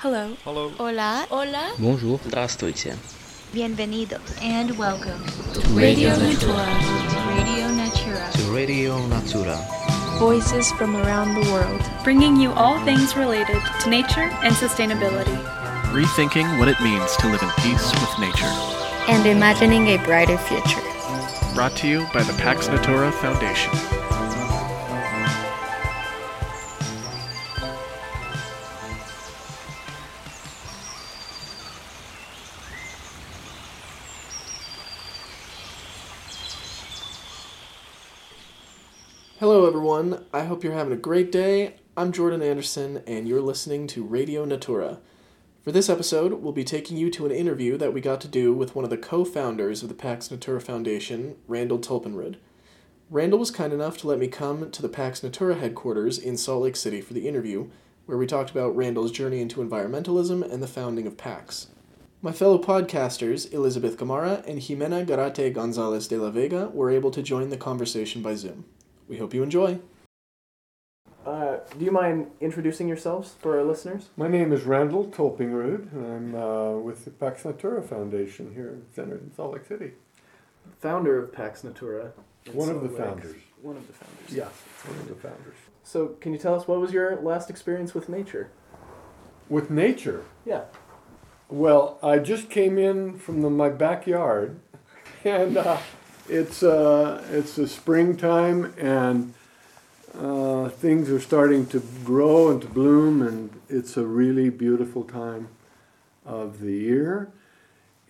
[0.00, 0.36] Hello.
[0.44, 0.70] Hello.
[0.78, 1.26] Hola.
[1.30, 1.72] Hola.
[1.78, 2.20] Bonjour.
[2.26, 2.94] Здравствуйте.
[3.54, 4.20] Bienvenidos.
[4.42, 6.66] And welcome to Radio Natura.
[7.38, 8.30] Radio Natura.
[8.32, 9.56] To Radio Natura.
[10.18, 11.80] Voices from around the world.
[12.04, 15.36] Bringing you all things related to nature and sustainability.
[15.92, 18.52] Rethinking what it means to live in peace with nature.
[19.08, 20.82] And imagining a brighter future.
[21.54, 23.72] Brought to you by the Pax Natura Foundation.
[40.39, 41.75] I hope you're having a great day.
[41.97, 44.99] I'm Jordan Anderson, and you're listening to Radio Natura.
[45.63, 48.53] For this episode, we'll be taking you to an interview that we got to do
[48.53, 52.37] with one of the co founders of the Pax Natura Foundation, Randall Tulpenrud.
[53.09, 56.63] Randall was kind enough to let me come to the Pax Natura headquarters in Salt
[56.63, 57.69] Lake City for the interview,
[58.05, 61.67] where we talked about Randall's journey into environmentalism and the founding of Pax.
[62.21, 67.21] My fellow podcasters, Elizabeth Gamara and Jimena Garate Gonzalez de la Vega, were able to
[67.21, 68.63] join the conversation by Zoom.
[69.09, 69.81] We hope you enjoy.
[71.29, 74.09] Uh, do you mind introducing yourselves for our listeners?
[74.17, 78.83] My name is Randall Tulpenrud, and I'm uh, with the Pax Natura Foundation here in
[78.95, 79.91] Center in Salt Lake City.
[80.79, 82.13] Founder of Pax Natura.
[82.51, 82.97] One of the Lake.
[82.97, 83.35] founders.
[83.61, 84.35] One of the founders.
[84.35, 84.51] Yes,
[84.87, 85.53] one of the founders.
[85.83, 88.49] So, can you tell us what was your last experience with nature?
[89.49, 90.63] With nature, Yeah.
[91.47, 94.59] well, I just came in from the, my backyard,
[95.23, 95.77] and uh,
[96.27, 99.35] it's uh, it's the springtime, and
[100.17, 105.49] uh, things are starting to grow and to bloom, and it's a really beautiful time
[106.25, 107.31] of the year.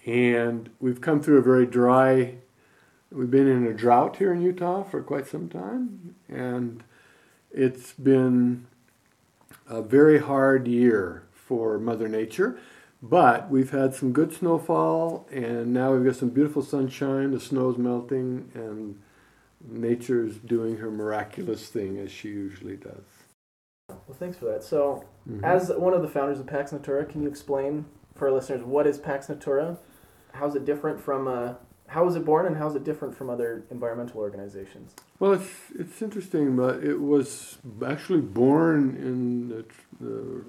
[0.06, 2.36] And we've come through a very dry.
[3.11, 6.83] We've been in a drought here in Utah for quite some time, and
[7.52, 8.67] it's been
[9.67, 12.58] a very hard year for Mother Nature.
[13.02, 17.31] But we've had some good snowfall, and now we've got some beautiful sunshine.
[17.31, 19.00] The snow's melting, and
[19.68, 23.03] nature's doing her miraculous thing as she usually does.
[23.90, 24.64] Well, thanks for that.
[24.64, 25.44] So, Mhm.
[25.44, 28.86] as one of the founders of Pax Natura, can you explain for our listeners what
[28.88, 29.78] is Pax Natura?
[30.34, 31.28] How's it different from?
[31.28, 31.56] Uh,
[31.88, 34.94] how was it born, and how's it different from other environmental organizations?
[35.19, 39.66] Well, it's it's interesting, but it was actually born in the,
[40.00, 40.44] the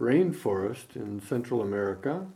[0.00, 2.26] rainforest in Central America,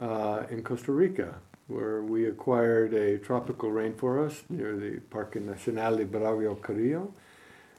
[0.00, 1.36] uh, in Costa Rica,
[1.68, 7.12] where we acquired a tropical rainforest near the Parque Nacional de Braulio Carrillo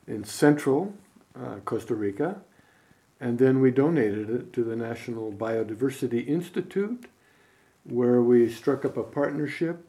[0.07, 0.93] in central
[1.35, 2.41] uh, Costa Rica,
[3.19, 7.05] and then we donated it to the National Biodiversity Institute,
[7.83, 9.85] where we struck up a partnership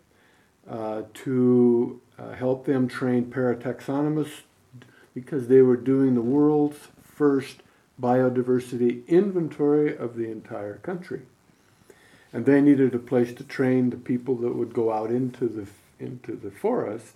[0.68, 4.42] uh, to uh, help them train parataxonomists
[5.14, 7.62] because they were doing the world's first
[8.00, 11.22] biodiversity inventory of the entire country.
[12.32, 15.66] And they needed a place to train the people that would go out into the,
[15.98, 17.14] into the forest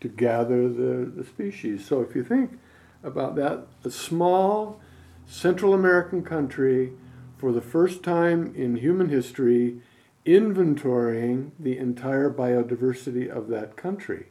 [0.00, 1.86] to gather the, the species.
[1.86, 2.58] So if you think
[3.02, 4.80] about that, a small
[5.26, 6.92] Central American country,
[7.38, 9.80] for the first time in human history,
[10.24, 14.26] inventorying the entire biodiversity of that country.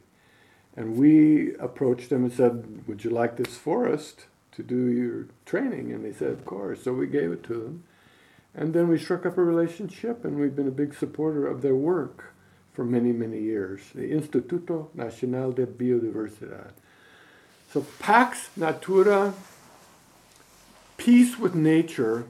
[0.76, 5.92] And we approached them and said, Would you like this forest to do your training?
[5.92, 6.82] And they said, Of course.
[6.82, 7.84] So we gave it to them.
[8.54, 11.74] And then we struck up a relationship, and we've been a big supporter of their
[11.74, 12.34] work
[12.72, 13.80] for many, many years.
[13.94, 16.72] The Instituto Nacional de Biodiversidad.
[17.72, 19.34] So Pax Natura,
[20.96, 22.26] peace with nature,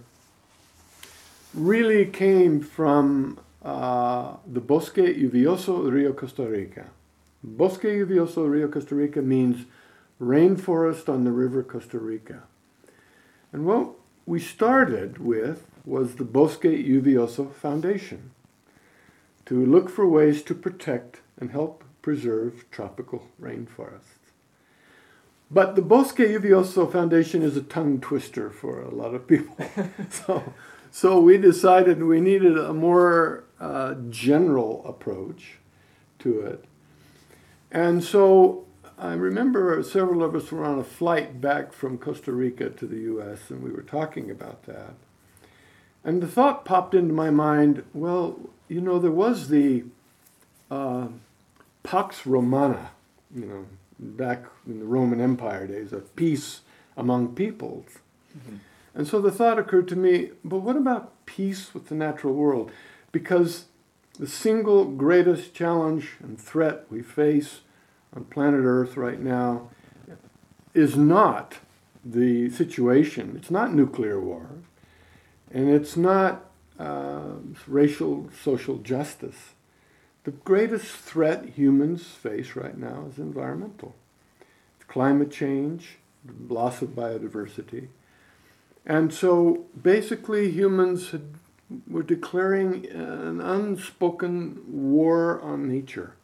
[1.53, 6.87] really came from uh, the Bosque Lluvioso Rio Costa Rica.
[7.43, 9.67] Bosque Lluvioso Rio Costa Rica means
[10.21, 12.43] rainforest on the river Costa Rica.
[13.53, 13.91] And what
[14.27, 18.31] we started with was the Bosque Lluvioso Foundation
[19.47, 24.31] to look for ways to protect and help preserve tropical rainforests.
[25.51, 29.57] But the Bosque Lluvioso Foundation is a tongue twister for a lot of people.
[30.11, 30.55] so,
[30.91, 35.59] so we decided we needed a more uh, general approach
[36.21, 36.65] to it.
[37.71, 38.65] And so
[38.97, 43.01] I remember several of us were on a flight back from Costa Rica to the
[43.19, 44.95] US, and we were talking about that.
[46.05, 49.85] And the thought popped into my mind well, you know, there was the
[50.71, 51.09] uh,
[51.83, 52.91] Pax Romana,
[53.35, 53.67] you know,
[53.99, 56.61] back in the Roman Empire days, of peace
[56.97, 57.87] among peoples.
[58.95, 62.71] And so the thought occurred to me but what about peace with the natural world?
[63.13, 63.67] Because
[64.19, 67.61] the single greatest challenge and threat we face
[68.15, 69.71] on planet Earth right now
[70.73, 71.59] is not
[72.05, 74.49] the situation, it's not nuclear war,
[75.55, 77.37] And it's not uh,
[77.69, 79.53] racial social justice.
[80.25, 83.95] The greatest threat humans face right now is environmental.
[84.77, 85.99] It's climate change,
[86.49, 87.89] loss of biodiversity.
[88.85, 91.35] And so basically humans had,
[91.89, 96.15] were declaring an unspoken war on nature.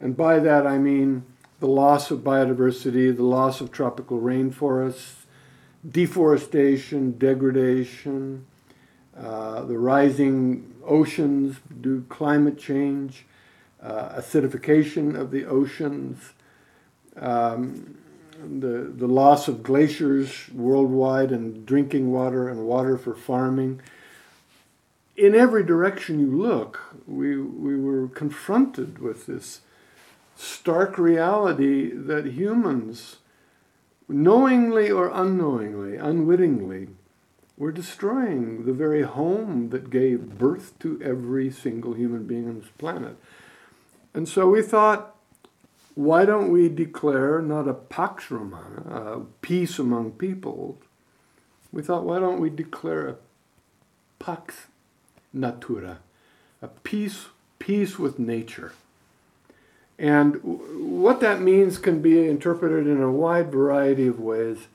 [0.00, 1.24] And by that I mean
[1.60, 5.23] the loss of biodiversity, the loss of tropical rainforests,
[5.90, 8.46] deforestation, degradation,
[9.16, 13.26] uh, the rising oceans due to climate change,
[13.82, 16.32] uh, acidification of the oceans,
[17.16, 17.98] um,
[18.42, 23.80] the, the loss of glaciers worldwide and drinking water and water for farming.
[25.16, 29.60] In every direction you look, we, we were confronted with this
[30.34, 33.16] stark reality that humans,
[34.08, 36.88] knowingly or unknowingly, unwittingly,
[37.56, 42.70] we're destroying the very home that gave birth to every single human being on this
[42.78, 43.16] planet.
[44.12, 45.14] And so we thought,
[45.94, 50.78] why don't we declare not a pax romana, a peace among peoples?
[51.70, 53.16] We thought, why don't we declare a
[54.18, 54.66] pax
[55.32, 56.00] natura,
[56.60, 57.26] a peace,
[57.58, 58.72] peace with nature?
[59.98, 64.66] And what that means can be interpreted in a wide variety of ways.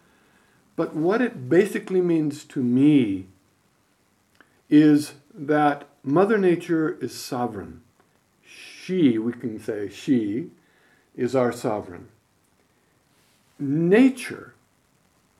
[0.75, 3.27] But what it basically means to me
[4.69, 7.81] is that Mother Nature is sovereign.
[8.45, 10.51] She, we can say she,
[11.15, 12.07] is our sovereign.
[13.59, 14.53] Nature,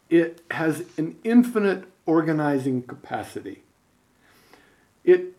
[0.10, 3.64] it has an infinite organizing capacity.
[5.06, 5.38] It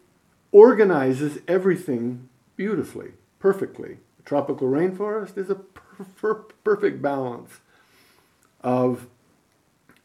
[0.51, 3.99] organizes everything beautifully, perfectly.
[4.20, 6.34] A tropical rainforest is a per- per-
[6.64, 7.61] perfect balance
[8.61, 9.06] of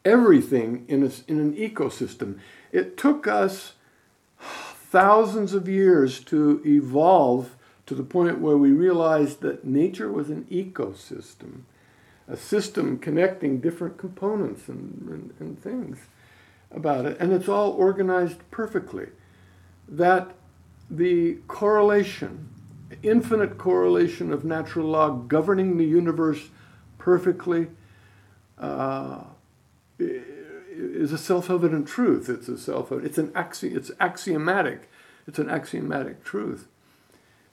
[0.06, 2.40] everything in, a, in an ecosystem.
[2.72, 3.74] It took us
[4.40, 10.46] thousands of years to evolve to the point where we realized that nature was an
[10.50, 11.62] ecosystem,
[12.28, 16.00] a system connecting different components and, and, and things
[16.72, 17.18] about it.
[17.20, 19.08] And it's all organized perfectly.
[19.88, 20.32] That
[20.90, 22.50] the correlation,
[23.04, 26.50] infinite correlation of natural law governing the universe
[26.98, 27.68] perfectly,
[28.58, 29.24] uh,
[30.00, 32.30] is a self-evident truth.
[32.30, 34.90] It's a self it's an axi- it's axiomatic.
[35.28, 36.68] It's an axiomatic truth.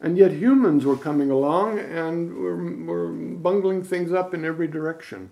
[0.01, 5.31] And yet humans were coming along and were, were bungling things up in every direction.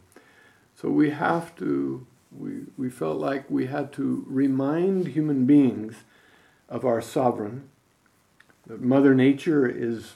[0.76, 2.06] So we have to
[2.36, 5.96] we, we felt like we had to remind human beings
[6.68, 7.68] of our sovereign.
[8.68, 10.14] Mother Nature is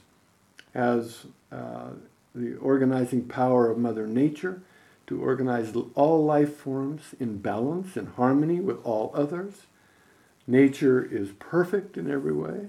[0.75, 1.91] has uh,
[2.35, 4.61] the organizing power of Mother Nature
[5.06, 9.67] to organize all life forms in balance and harmony with all others.
[10.46, 12.69] Nature is perfect in every way,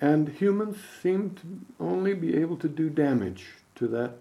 [0.00, 4.12] and humans seem to only be able to do damage to that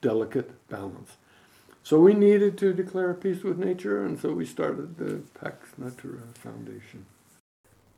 [0.00, 1.16] delicate balance.
[1.82, 6.20] So we needed to declare peace with nature, and so we started the Pax Natura
[6.34, 7.06] Foundation.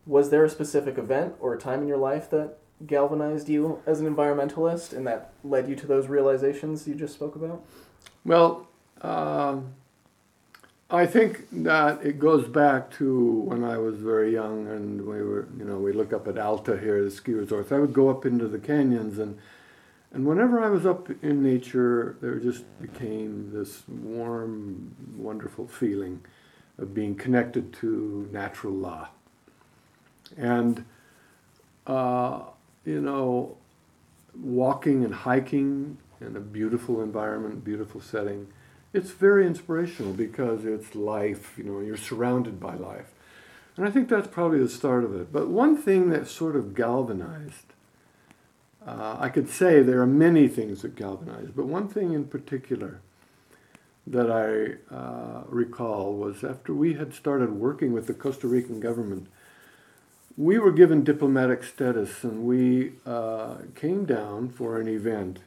[0.06, 4.00] Was there a specific event or a time in your life that galvanized you as
[4.00, 7.64] an environmentalist and that led you to those realizations you just spoke about?
[8.24, 8.68] Well,
[9.02, 9.74] um,
[10.90, 15.48] I think that it goes back to when I was very young and we were,
[15.56, 17.70] you know, we look up at Alta here, the ski resorts.
[17.70, 19.38] I would go up into the canyons and
[20.12, 26.22] and whenever I was up in nature, there just became this warm, wonderful feeling
[26.78, 29.10] of being connected to natural law.
[30.36, 30.84] And,
[31.86, 32.42] uh,
[32.84, 33.56] you know,
[34.40, 38.48] walking and hiking in a beautiful environment, beautiful setting,
[38.92, 43.06] it's very inspirational because it's life, you know, you're surrounded by life.
[43.76, 45.32] And I think that's probably the start of it.
[45.32, 47.70] But one thing that sort of galvanized
[48.86, 53.00] uh, I could say there are many things that galvanized, but one thing in particular
[54.06, 59.28] that I uh, recall was after we had started working with the Costa Rican government,
[60.36, 65.40] we were given diplomatic status and we uh, came down for an event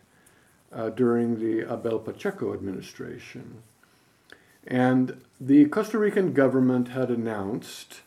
[0.71, 3.63] uh, during the Abel Pacheco administration.
[4.65, 8.01] And the Costa Rican government had announced,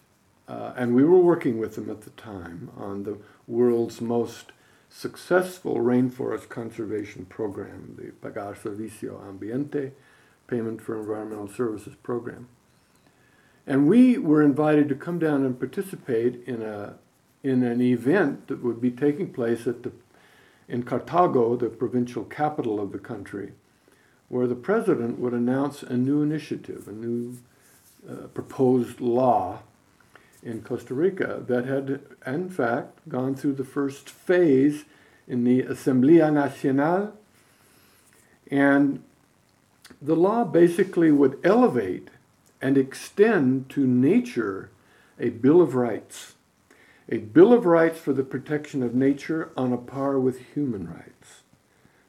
[0.49, 4.53] uh, and we were working with them at the time, on the world's most
[4.89, 9.93] successful rainforest conservation program, the Pagar Servicio Ambiente,
[10.47, 12.49] Payment for Environmental Services program.
[13.67, 16.95] And we were invited to come down and participate in, a,
[17.43, 19.93] in an event that would be taking place at the,
[20.69, 23.53] in Cartago, the provincial capital of the country,
[24.29, 27.39] where the president would announce a new initiative, a new
[28.09, 29.61] uh, proposed law
[30.43, 34.85] in Costa Rica that had, in fact, gone through the first phase
[35.27, 37.13] in the Asamblea Nacional.
[38.49, 39.03] And
[40.01, 42.11] the law basically would elevate
[42.61, 44.71] and extend to nature
[45.19, 46.35] a Bill of Rights.
[47.09, 51.43] A Bill of Rights for the protection of nature on a par with human rights.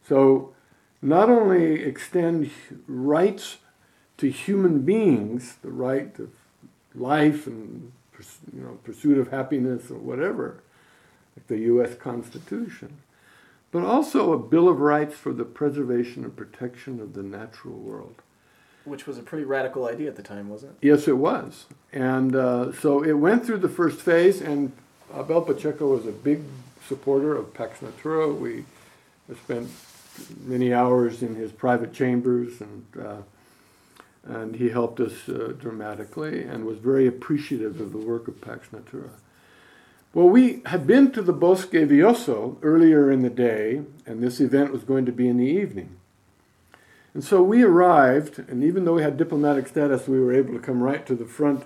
[0.07, 0.53] So,
[1.01, 2.49] not only extend
[2.87, 3.57] rights
[4.17, 6.31] to human beings, the right of
[6.95, 7.91] life and
[8.53, 10.63] you know, pursuit of happiness or whatever,
[11.35, 11.93] like the U.S.
[11.95, 12.97] Constitution,
[13.71, 18.23] but also a Bill of Rights for the preservation and protection of the natural world.
[18.87, 20.87] Which was a pretty radical idea at the time, wasn't it?
[20.87, 21.65] Yes, it was.
[21.91, 24.71] And uh, so it went through the first phase, and
[25.13, 26.41] Abel Pacheco was a big
[26.87, 28.33] supporter of Pax Natura.
[28.33, 28.63] We
[29.43, 29.69] spent
[30.45, 33.17] many hours in his private chambers, and uh,
[34.23, 38.71] and he helped us uh, dramatically and was very appreciative of the work of Pax
[38.71, 39.09] Natura.
[40.13, 44.71] Well, we had been to the Bosque Lluvioso earlier in the day, and this event
[44.71, 45.97] was going to be in the evening.
[47.17, 50.59] And so we arrived, and even though we had diplomatic status, we were able to
[50.59, 51.63] come right to the front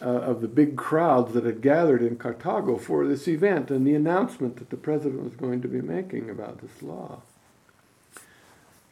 [0.00, 3.94] uh, of the big crowds that had gathered in Cartago for this event and the
[3.94, 7.20] announcement that the president was going to be making about this law.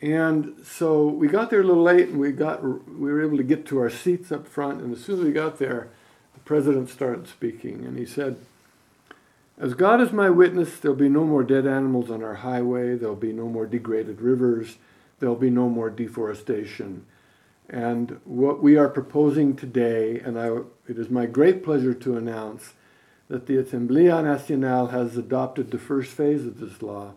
[0.02, 3.42] And so we got there a little late, and we got we were able to
[3.42, 4.83] get to our seats up front.
[4.83, 5.88] And as soon as we got there,
[6.35, 8.37] the president started speaking, and he said,
[9.59, 12.95] "As God is my witness, there'll be no more dead animals on our highway.
[12.95, 14.76] There'll be no more degraded rivers.
[15.19, 17.05] There'll be no more deforestation."
[17.69, 20.49] And what we are proposing today, and I,
[20.89, 22.73] it is my great pleasure to announce
[23.29, 27.13] that the Asamblea Nacional has adopted the first phase of this law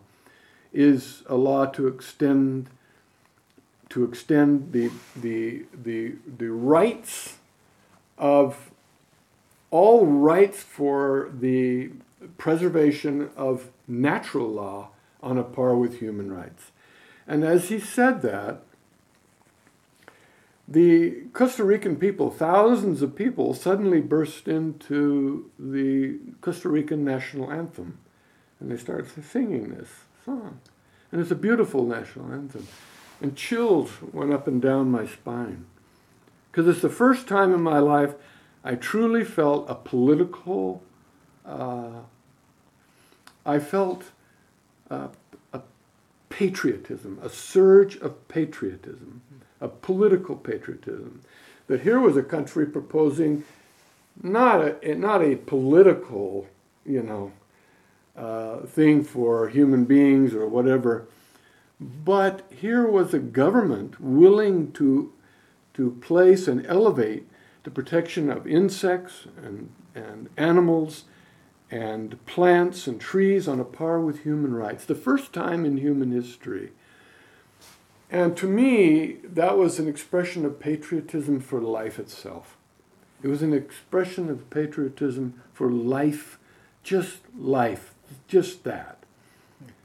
[0.72, 2.68] is a law to extend
[3.90, 7.36] to extend the the the the rights
[8.16, 8.70] of
[9.70, 11.90] all rights for the
[12.38, 14.88] preservation of natural law
[15.22, 16.70] on a par with human rights.
[17.26, 18.62] And as he said that,
[20.66, 27.98] the Costa Rican people, thousands of people, suddenly burst into the Costa Rican national anthem.
[28.58, 29.88] And they started singing this
[30.24, 30.60] song.
[31.10, 32.66] And it's a beautiful national anthem.
[33.20, 35.66] And chills went up and down my spine.
[36.50, 38.14] Because it's the first time in my life
[38.64, 40.82] I truly felt a political,
[41.44, 42.02] uh,
[43.44, 44.04] I felt
[44.90, 45.08] uh,
[46.32, 49.20] patriotism, a surge of patriotism,
[49.60, 51.20] a political patriotism.
[51.66, 53.44] That here was a country proposing
[54.22, 56.46] not a, not a political,
[56.86, 57.32] you know,
[58.16, 61.06] uh, thing for human beings or whatever.
[61.78, 65.12] But here was a government willing to,
[65.74, 67.28] to place and elevate
[67.64, 71.04] the protection of insects and, and animals
[71.72, 74.84] and plants and trees on a par with human rights.
[74.84, 76.72] The first time in human history.
[78.10, 82.58] And to me, that was an expression of patriotism for life itself.
[83.22, 86.38] It was an expression of patriotism for life,
[86.82, 87.94] just life,
[88.28, 88.98] just that.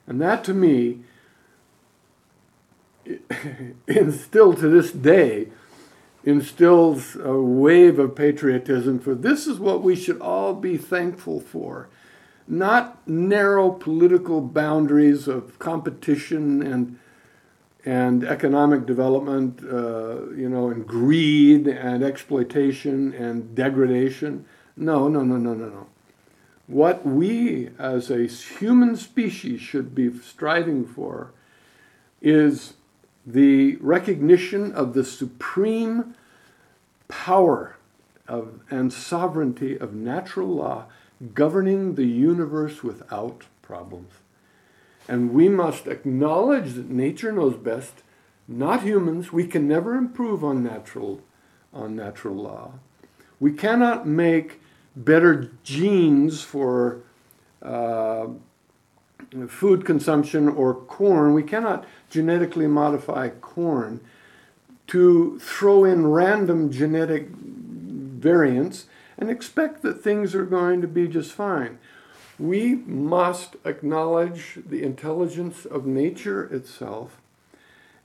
[0.06, 1.00] And that to me,
[3.88, 5.48] and still to this day,
[6.28, 11.88] instills a wave of patriotism for this is what we should all be thankful for.
[12.48, 17.00] Not narrow political boundaries of competition and
[17.86, 24.46] and economic development, uh, you know, and greed and exploitation and degradation.
[24.76, 25.88] No, no, no, no, no, no
[26.68, 31.32] what we as a human species should be striving for
[32.22, 32.74] is
[33.26, 36.14] the recognition of the supreme
[37.08, 37.78] power
[38.28, 40.86] of, and sovereignty of natural law
[41.34, 44.14] governing the universe without problems.
[45.08, 48.04] And we must acknowledge that nature knows best,
[48.48, 49.32] not humans.
[49.32, 51.22] We can never improve on natural,
[51.74, 52.74] on natural law.
[53.40, 54.62] We cannot make
[54.96, 57.00] better genes for
[57.62, 58.28] uh,
[59.48, 61.34] food consumption or corn.
[61.34, 64.02] We cannot genetically modify corn
[64.88, 68.86] to throw in random genetic variants
[69.18, 71.78] and expect that things are going to be just fine.
[72.40, 77.20] We must acknowledge the intelligence of nature itself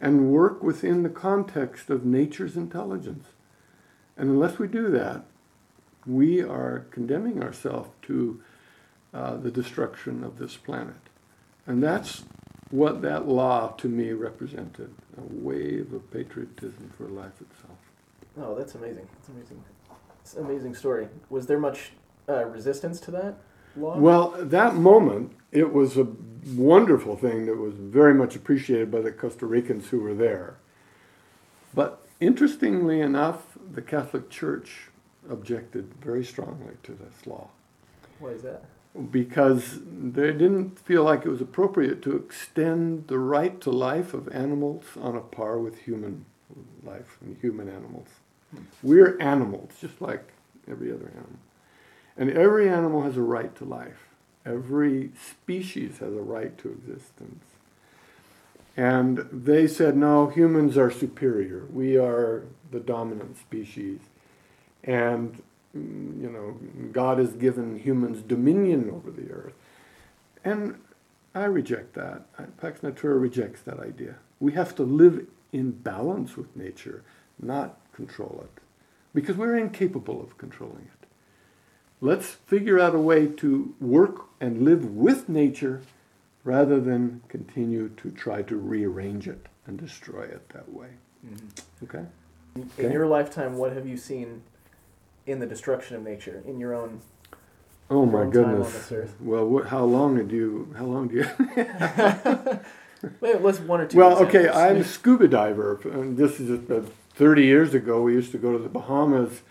[0.01, 3.27] and work within the context of nature's intelligence.
[4.17, 5.25] And unless we do that,
[6.07, 8.43] we are condemning ourselves to
[9.15, 10.97] uh, the destruction of this planet.
[11.67, 12.25] And that's
[12.71, 17.79] what that law to me represented a wave of patriotism for life itself.
[18.39, 19.09] Oh, that's amazing.
[19.15, 19.65] That's amazing.
[20.21, 21.09] It's an amazing story.
[21.31, 21.93] Was there much
[22.29, 23.35] uh, resistance to that
[23.77, 23.97] law?
[23.99, 26.07] Well, that moment, it was a
[26.55, 30.57] wonderful thing that was very much appreciated by the Costa Ricans who were there.
[31.75, 34.89] But interestingly enough, the Catholic Church
[35.29, 37.49] objected very strongly to this law
[38.23, 38.63] why is that?
[39.11, 44.29] Because they didn't feel like it was appropriate to extend the right to life of
[44.29, 46.27] animals on a par with human
[46.85, 48.09] life and human animals.
[48.55, 48.63] Hmm.
[48.83, 50.33] We're animals, just like
[50.71, 51.39] every other animal.
[52.17, 54.09] And every animal has a right to life.
[54.45, 57.45] Every species has a right to existence.
[58.77, 61.67] And they said, no, humans are superior.
[61.71, 64.01] We are the dominant species.
[64.83, 65.43] And,
[65.75, 66.59] you know,
[66.93, 69.55] God has given humans dominion over the earth.
[70.45, 70.79] And
[71.35, 72.27] I reject that.
[72.59, 74.17] Pax Natura rejects that idea.
[74.41, 77.05] We have to live in balance with nature,
[77.41, 78.63] not control it,
[79.15, 81.07] because we're incapable of controlling it.
[82.01, 85.83] Let's figure out a way to work and live with nature
[86.45, 90.89] rather than continue to try to rearrange it and destroy it that way.
[91.25, 91.85] Mm-hmm.
[91.85, 92.07] Okay?
[92.57, 92.93] In Okay.
[92.93, 94.43] your lifetime, what have you seen
[95.27, 97.01] in the destruction of nature in your own?
[97.91, 98.73] Oh my own time on goodness.
[98.73, 99.15] this earth.
[99.21, 100.75] Well, what, how long did you?
[100.77, 101.25] How long do you?
[103.21, 103.99] Wait, let's one or two.
[103.99, 104.49] well, okay.
[104.49, 106.83] I'm a scuba diver, and this is just, uh,
[107.15, 108.03] 30 years ago.
[108.03, 109.43] We used to go to the Bahamas,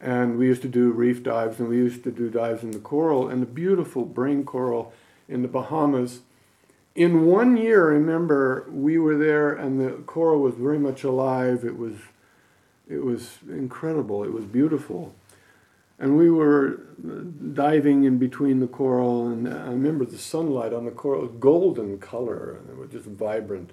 [0.00, 2.78] and we used to do reef dives, and we used to do dives in the
[2.78, 4.92] coral, and the beautiful brain coral
[5.28, 6.20] in the Bahamas.
[6.94, 11.64] In one year, remember, we were there, and the coral was very much alive.
[11.64, 11.94] It was,
[12.90, 14.24] it was incredible.
[14.24, 15.14] It was beautiful.
[15.98, 16.80] And we were
[17.52, 22.56] diving in between the coral, and I remember the sunlight on the coral golden color,
[22.58, 23.70] and it was just vibrant.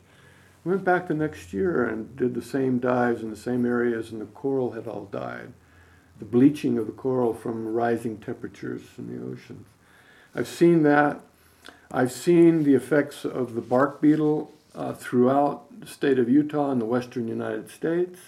[0.64, 4.12] We went back the next year and did the same dives in the same areas,
[4.12, 5.54] and the coral had all died.
[6.20, 9.66] The bleaching of the coral from rising temperatures in the oceans.
[10.36, 11.22] I've seen that.
[11.90, 16.82] I've seen the effects of the bark beetle uh, throughout the state of Utah and
[16.82, 18.20] the western United States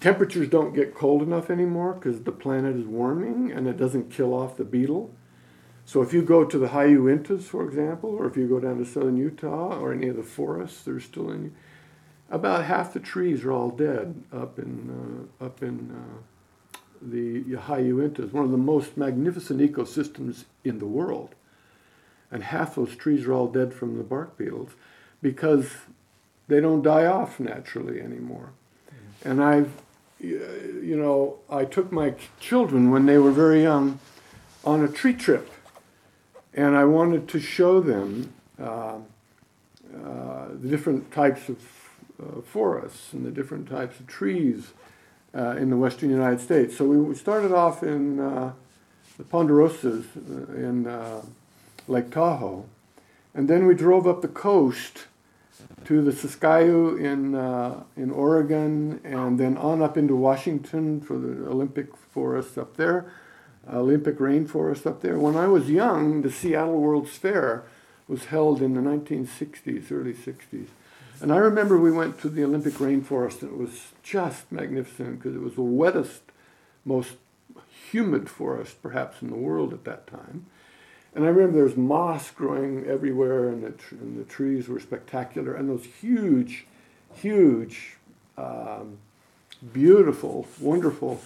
[0.00, 4.34] temperatures don't get cold enough anymore because the planet is warming and it doesn't kill
[4.34, 5.10] off the beetle.
[5.84, 8.78] So if you go to the High Uintas, for example, or if you go down
[8.78, 11.54] to southern Utah or any of the forests are still in,
[12.28, 17.82] about half the trees are all dead up in uh, up in uh, the High
[17.82, 21.34] Uintas, one of the most magnificent ecosystems in the world.
[22.30, 24.72] And half those trees are all dead from the bark beetles
[25.22, 25.72] because
[26.48, 28.50] they don't die off naturally anymore.
[29.24, 29.72] And I've,
[30.20, 33.98] you know, I took my children when they were very young
[34.64, 35.50] on a tree trip,
[36.54, 38.96] and I wanted to show them uh,
[40.04, 41.58] uh, the different types of
[42.20, 44.72] uh, forests and the different types of trees
[45.34, 46.76] uh, in the western United States.
[46.76, 48.52] So we started off in uh,
[49.18, 51.22] the Ponderosas uh, in
[51.88, 52.64] Lake Tahoe,
[53.34, 55.06] and then we drove up the coast
[55.86, 61.48] to the Siskiyou in uh, in Oregon, and then on up into Washington for the
[61.48, 63.12] Olympic forest up there,
[63.72, 65.18] Olympic rainforest up there.
[65.18, 67.64] When I was young, the Seattle World's Fair
[68.08, 70.68] was held in the 1960s, early 60s,
[71.20, 75.36] and I remember we went to the Olympic rainforest, and it was just magnificent because
[75.36, 76.22] it was the wettest,
[76.84, 77.14] most
[77.90, 80.46] humid forest perhaps in the world at that time.
[81.16, 84.78] And I remember there was moss growing everywhere, and the, tr- and the trees were
[84.78, 86.66] spectacular, and those huge,
[87.14, 87.96] huge,
[88.36, 88.98] um,
[89.72, 91.22] beautiful, wonderful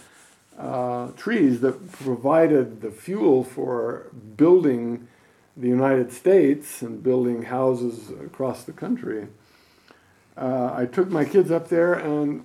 [0.56, 5.08] uh, trees that provided the fuel for building
[5.56, 9.26] the United States and building houses across the country.
[10.36, 12.44] Uh, I took my kids up there, and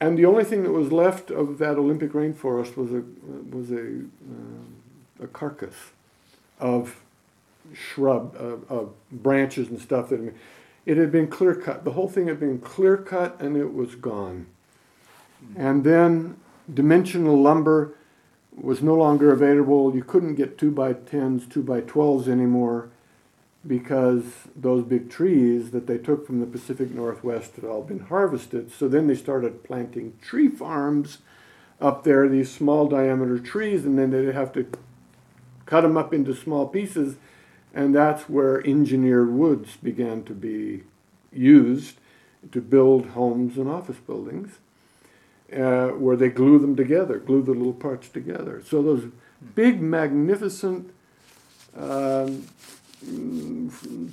[0.00, 3.04] and the only thing that was left of that Olympic rainforest was a
[3.56, 4.73] was a um,
[5.24, 5.74] a carcass
[6.60, 7.00] of
[7.72, 10.34] shrub, of, of branches and stuff that
[10.86, 11.84] it had been clear cut.
[11.84, 14.46] The whole thing had been clear cut and it was gone.
[15.56, 16.36] And then
[16.72, 17.94] dimensional lumber
[18.54, 19.94] was no longer available.
[19.94, 22.90] You couldn't get two by tens, two by twelves anymore
[23.66, 28.70] because those big trees that they took from the Pacific Northwest had all been harvested.
[28.70, 31.18] So then they started planting tree farms
[31.80, 34.66] up there, these small diameter trees, and then they'd have to
[35.74, 37.16] cut them up into small pieces,
[37.74, 40.84] and that's where engineered woods began to be
[41.32, 41.96] used
[42.52, 44.58] to build homes and office buildings,
[45.52, 48.62] uh, where they glue them together, glue the little parts together.
[48.64, 49.10] So those
[49.56, 50.94] big, magnificent
[51.76, 52.46] um,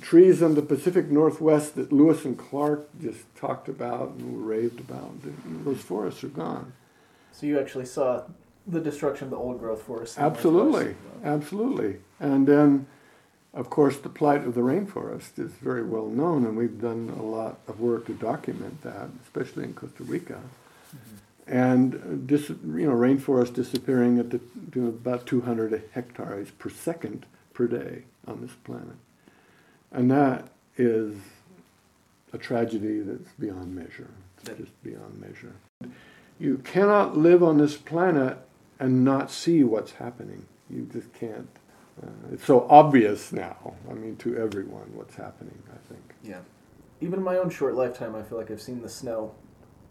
[0.00, 5.12] trees in the Pacific Northwest that Lewis and Clark just talked about and raved about.
[5.64, 6.72] Those forests are gone.
[7.30, 8.24] So you actually saw
[8.66, 10.18] the destruction of the old growth forest.
[10.18, 11.24] Absolutely, Northwest.
[11.24, 11.96] absolutely.
[12.20, 12.86] And then,
[13.54, 17.22] of course, the plight of the rainforest is very well known, and we've done a
[17.22, 20.40] lot of work to document that, especially in Costa Rica.
[21.46, 24.40] And uh, dis, you know, rainforest disappearing at the,
[24.72, 28.96] to about 200 hectares per second per day on this planet,
[29.90, 31.16] and that is
[32.32, 34.08] a tragedy that's beyond measure.
[34.38, 35.52] It's just beyond measure.
[36.38, 38.38] You cannot live on this planet
[38.82, 40.44] and not see what's happening.
[40.68, 41.48] You just can't.
[42.02, 43.74] Uh, it's so obvious now.
[43.88, 45.62] I mean, to everyone, what's happening.
[45.72, 46.14] I think.
[46.22, 46.40] Yeah.
[47.00, 49.34] Even in my own short lifetime, I feel like I've seen the snow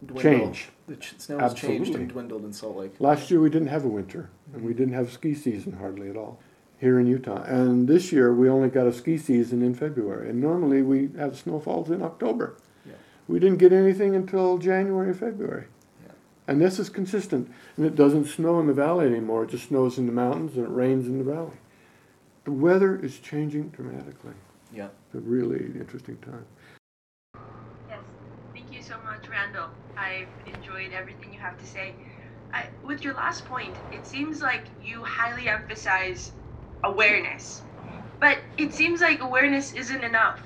[0.05, 0.21] dwindle.
[0.21, 0.69] Change.
[0.87, 2.93] The ch- snow has changed and dwindled in Salt Lake.
[2.99, 6.17] Last year we didn't have a winter, and we didn't have ski season hardly at
[6.17, 6.39] all
[6.77, 7.43] here in Utah.
[7.43, 11.37] And this year we only got a ski season in February, and normally we have
[11.37, 12.57] snowfalls in October.
[12.85, 12.93] Yeah.
[13.27, 15.67] We didn't get anything until January, or February.
[16.51, 16.55] Yeah.
[16.55, 17.49] And this is consistent.
[17.77, 19.43] And it doesn't snow in the valley anymore.
[19.43, 21.57] It just snows in the mountains and it rains in the valley.
[22.43, 24.33] The weather is changing dramatically.
[24.73, 24.89] Yeah.
[25.05, 26.45] It's a really interesting time.
[27.89, 27.99] Yes,
[28.53, 29.69] thank you so much, Randall.
[29.95, 31.93] I've enjoyed everything you have to say.
[32.53, 36.33] I, with your last point, it seems like you highly emphasize
[36.83, 37.61] awareness.
[38.19, 40.41] But it seems like awareness isn't enough.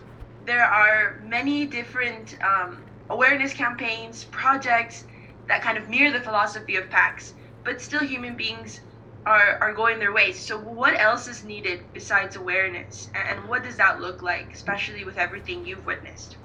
[0.46, 5.06] There are many different um, awareness campaigns, projects
[5.48, 8.82] that kind of mirror the philosophy of PAX, but still human beings
[9.26, 10.40] are, are going their ways.
[10.40, 13.10] So, what else is needed besides awareness?
[13.14, 16.38] And what does that look like, especially with everything you've witnessed?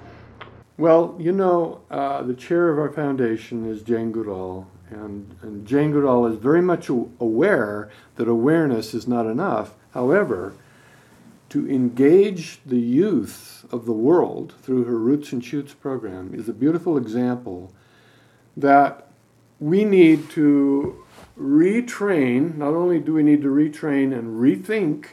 [0.77, 5.91] Well, you know, uh, the chair of our foundation is Jane Goodall, and, and Jane
[5.91, 9.75] Goodall is very much aware that awareness is not enough.
[9.93, 10.55] However,
[11.49, 16.53] to engage the youth of the world through her Roots and Shoots program is a
[16.53, 17.73] beautiful example
[18.57, 19.07] that
[19.59, 21.03] we need to
[21.39, 22.57] retrain.
[22.57, 25.07] Not only do we need to retrain and rethink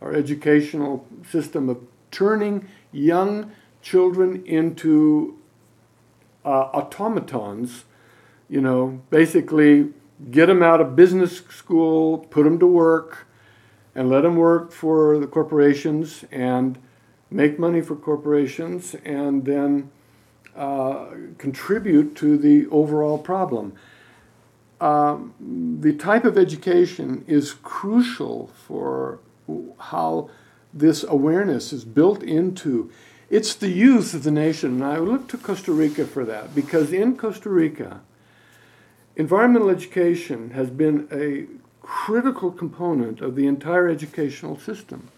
[0.00, 1.78] our educational system of
[2.10, 5.38] turning young children into
[6.44, 7.84] uh, automatons,
[8.48, 9.90] you know, basically
[10.30, 13.26] get them out of business school, put them to work,
[13.94, 16.78] and let them work for the corporations and
[17.30, 19.90] make money for corporations and then
[20.56, 21.06] uh,
[21.38, 23.72] contribute to the overall problem.
[24.80, 25.34] Um,
[25.80, 29.20] the type of education is crucial for
[29.78, 30.30] how
[30.72, 32.90] this awareness is built into.
[33.28, 36.92] It's the youth of the nation, and I look to Costa Rica for that because
[36.92, 38.00] in Costa Rica,
[39.16, 41.46] environmental education has been a
[41.82, 45.08] critical component of the entire educational system.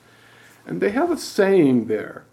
[0.67, 2.25] And they have a saying there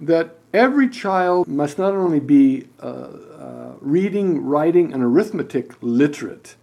[0.00, 6.56] that every child must not only be uh, uh, reading, writing, and arithmetic literate,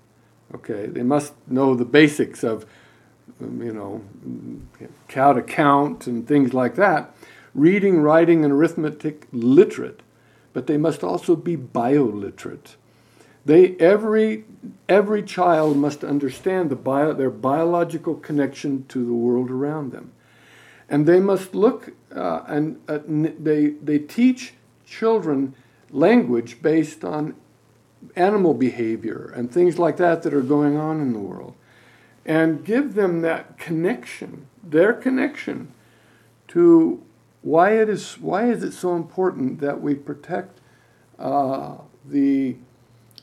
[0.55, 2.65] okay, they must know the basics of,
[3.41, 4.01] um, you know,
[5.13, 7.15] how to count and things like that,
[7.53, 10.01] reading, writing, and arithmetic literate,
[10.53, 12.75] but they must also be bioliterate.
[13.45, 14.43] They every
[14.89, 20.11] every child must understand the bio, their biological connection to the world around them,
[20.89, 24.53] and they must look uh, and uh, they they teach
[24.85, 25.53] children
[25.91, 27.35] language based on
[28.15, 31.55] animal behavior and things like that that are going on in the world,
[32.25, 35.73] and give them that connection, their connection
[36.47, 37.03] to
[37.41, 40.59] why it is why is it so important that we protect
[41.19, 42.55] uh, the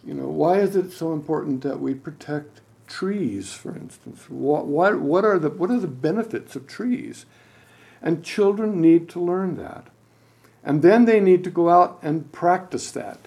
[0.07, 4.29] you know, why is it so important that we protect trees, for instance?
[4.29, 7.25] What, what, what, are the, what are the benefits of trees?
[8.05, 9.89] And children need to learn that.
[10.63, 13.19] And then they need to go out and practice that.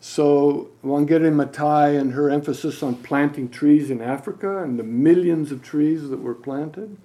[0.00, 5.62] So Wangari Maathai and her emphasis on planting trees in Africa and the millions of
[5.62, 6.96] trees that were planted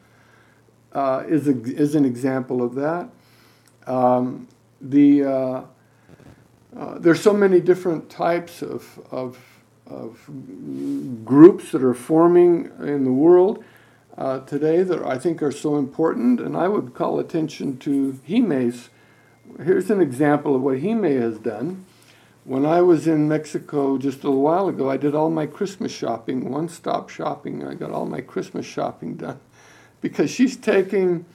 [0.93, 3.09] uh, is, a, is an example of that.
[3.87, 4.47] Um,
[4.79, 5.61] the uh,
[6.77, 9.37] uh, there's so many different types of, of,
[9.87, 10.23] of
[11.25, 13.63] groups that are forming in the world
[14.21, 18.89] uh, today that I think are so important, and I would call attention to Jime's.
[19.63, 21.85] Here's an example of what Jime has done.
[22.43, 25.91] When I was in Mexico just a little while ago, I did all my Christmas
[25.91, 27.65] shopping, one stop shopping.
[27.65, 29.39] I got all my Christmas shopping done
[30.01, 31.25] because she's taking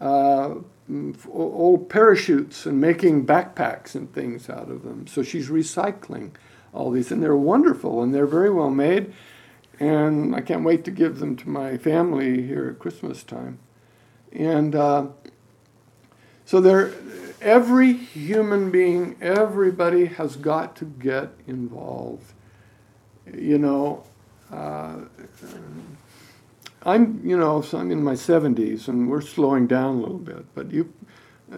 [0.00, 0.54] uh,
[1.28, 5.08] old parachutes and making backpacks and things out of them.
[5.08, 6.30] So she's recycling
[6.72, 9.12] all these, and they're wonderful and they're very well made.
[9.78, 13.58] And I can't wait to give them to my family here at Christmas time.
[14.32, 15.06] and uh,
[16.46, 16.92] so there,
[17.40, 22.32] every human being, everybody has got to get involved.
[23.34, 24.04] You know,
[24.52, 24.96] uh,
[26.84, 30.46] I'm, you know, so I'm in my 70s, and we're slowing down a little bit.
[30.54, 30.92] But you,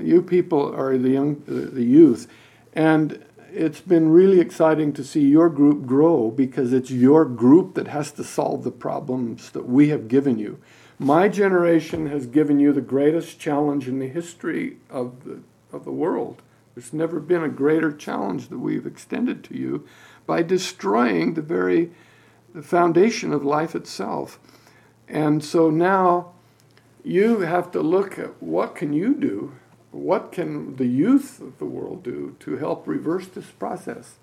[0.01, 2.27] you people are the young, the youth,
[2.73, 7.89] and it's been really exciting to see your group grow because it's your group that
[7.89, 10.61] has to solve the problems that we have given you.
[10.99, 15.41] My generation has given you the greatest challenge in the history of the,
[15.73, 16.43] of the world.
[16.75, 19.87] There's never been a greater challenge that we've extended to you
[20.27, 21.91] by destroying the very
[22.55, 24.39] the foundation of life itself.
[25.07, 26.33] And so now
[27.05, 29.53] you have to look at what can you do?
[29.91, 34.17] What can the youth of the world do to help reverse this process?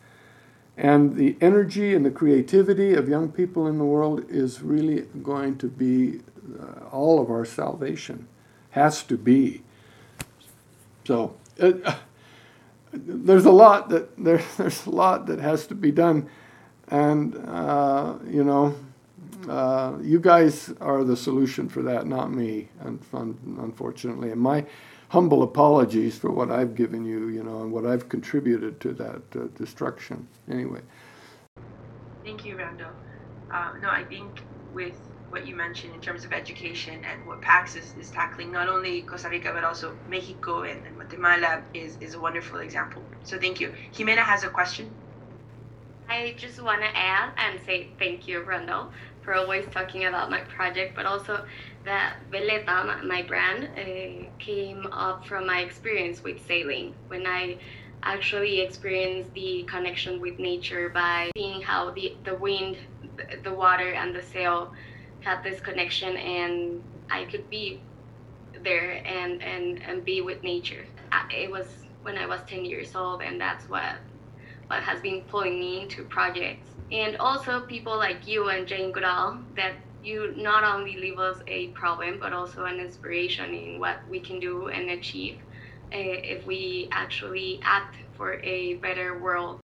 [0.78, 5.58] And the energy and the creativity of young people in the world is really going
[5.60, 6.20] to be
[6.60, 8.28] uh, all of our salvation.
[8.72, 9.64] Has to be.
[11.06, 11.72] So uh,
[12.94, 16.30] there's a lot that there, there's a lot that has to be done,
[16.90, 18.76] and uh, you know,
[19.50, 24.32] uh, you guys are the solution for that, not me, unfortunately.
[24.32, 24.66] And my
[25.10, 29.22] humble apologies for what I've given you, you know, and what I've contributed to that
[29.36, 30.28] uh, destruction.
[30.50, 30.82] Anyway.
[32.24, 32.92] Thank you, Randall.
[33.52, 34.42] Uh, no, I think
[34.74, 38.70] with what you mentioned in terms of education and what PAX is, is tackling, not
[38.70, 43.02] only Costa Rica but also Mexico and, and Guatemala is, is a wonderful example.
[43.24, 43.74] So thank you.
[43.94, 44.90] Jimena has a question.
[46.08, 48.92] I just want to add and say thank you, Randall,
[49.24, 51.44] for always talking about my project, but also
[51.86, 56.94] that Veleta, my brand, uh, came up from my experience with sailing.
[57.08, 57.58] When I
[58.04, 62.78] actually experienced the connection with nature by seeing how the, the wind,
[63.44, 64.72] the water, and the sail
[65.22, 67.82] had this connection, and I could be
[68.64, 70.86] there and, and, and be with nature.
[71.32, 71.68] It was
[72.04, 73.96] when I was 10 years old, and that's what,
[74.68, 79.40] what has been pulling me into projects and also people like you and Jane Goodall
[79.56, 79.74] that
[80.06, 84.40] you not only leave us a problem but also an inspiration in what we can
[84.40, 85.38] do and achieve
[85.94, 89.60] uh, if we actually act for a better world.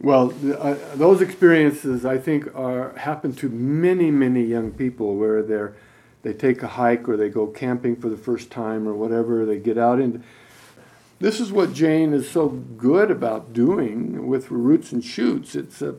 [0.00, 5.74] Well, uh, those experiences I think are happen to many many young people where they're
[6.22, 9.58] they take a hike or they go camping for the first time or whatever they
[9.58, 10.20] get out into
[11.20, 15.54] this is what Jane is so good about doing with roots and shoots.
[15.54, 15.94] It's a,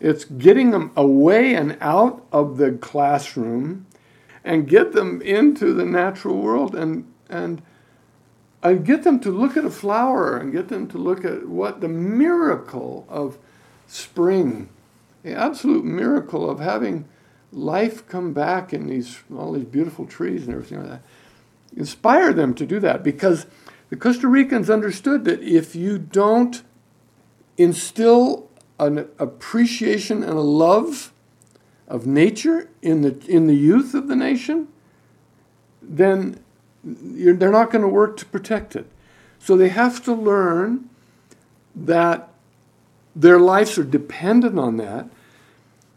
[0.00, 3.86] it's getting them away and out of the classroom
[4.44, 7.62] and get them into the natural world and and
[8.62, 11.80] and get them to look at a flower and get them to look at what
[11.80, 13.38] the miracle of
[13.86, 14.68] spring,
[15.22, 17.06] the absolute miracle of having
[17.52, 21.02] life come back in these all these beautiful trees and everything like that.
[21.76, 23.46] Inspire them to do that because
[23.90, 26.62] the Costa Ricans understood that if you don't
[27.56, 28.45] instill
[28.78, 31.12] an appreciation and a love
[31.88, 34.68] of nature in the, in the youth of the nation,
[35.80, 36.40] then
[36.84, 38.90] they're not going to work to protect it.
[39.38, 40.88] So they have to learn
[41.74, 42.28] that
[43.14, 45.08] their lives are dependent on that.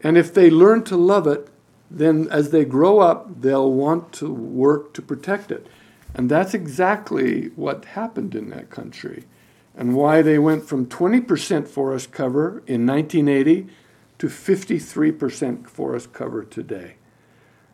[0.02, 1.48] And if they learn to love it,
[1.90, 5.66] then as they grow up, they'll want to work to protect it.
[6.14, 9.24] And that's exactly what happened in that country
[9.76, 13.68] and why they went from 20% forest cover in 1980
[14.18, 16.94] to 53% forest cover today.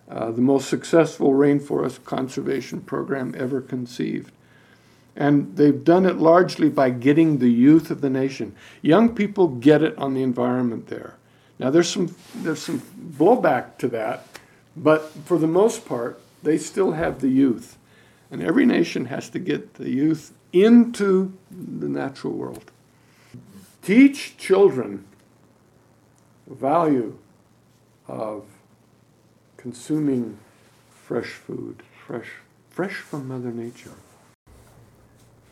[0.08, 4.30] Uh, the most successful rainforest conservation program ever conceived.
[5.16, 8.54] And they've done it largely by getting the youth of the nation.
[8.82, 11.14] Young people get it on the environment there.
[11.58, 14.26] Now, there's some, there's some blowback to that,
[14.76, 17.78] but for the most part, they still have the youth.
[18.30, 20.32] And every nation has to get the youth
[20.64, 22.70] into the natural world.
[23.82, 25.04] Teach children
[26.46, 27.18] the value
[28.08, 28.44] of
[29.56, 30.38] consuming
[30.90, 32.30] fresh food, fresh,
[32.70, 33.92] fresh from Mother Nature.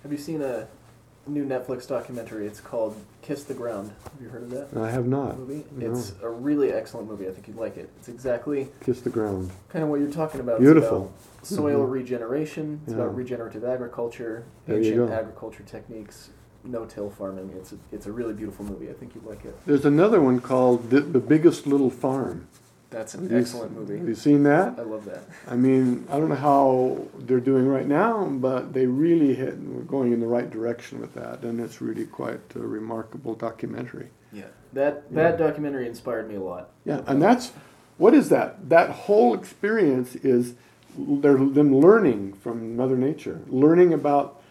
[0.03, 0.69] Have you seen a
[1.27, 2.47] new Netflix documentary?
[2.47, 3.93] It's called Kiss the Ground.
[4.05, 4.69] Have you heard of that?
[4.79, 5.39] I have not.
[5.39, 5.65] Movie?
[5.73, 5.93] No.
[5.93, 7.27] It's a really excellent movie.
[7.29, 7.89] I think you'd like it.
[7.99, 9.51] It's exactly Kiss the ground.
[9.69, 10.61] kind of what you're talking about.
[10.61, 10.97] Beautiful.
[10.97, 11.13] About
[11.45, 11.91] soil Mhm.
[11.93, 12.81] regeneration.
[12.85, 13.01] It's Yeah.
[13.03, 16.31] about regenerative agriculture, There ancient agriculture techniques,
[16.65, 17.51] no-till farming.
[17.57, 18.89] It's a, it's a really beautiful movie.
[18.89, 19.55] I think you'd like it.
[19.67, 22.47] There's another one called The, the Biggest Little Farm.
[22.91, 23.99] That's an you- excellent movie.
[23.99, 24.79] Have you seen that?
[24.79, 25.25] I love that.
[25.49, 29.83] I mean, I don't know how they're doing right now, but they really hit, we're
[29.83, 34.11] going in the right direction with that, and it's really quite a remarkable documentary.
[34.33, 36.71] Yeah, that that documentary inspired me a lot.
[36.85, 37.53] Yeah, and that's
[37.99, 38.69] what is that?
[38.69, 40.55] That whole experience is
[40.97, 44.43] they're them learning from Mother Nature, learning about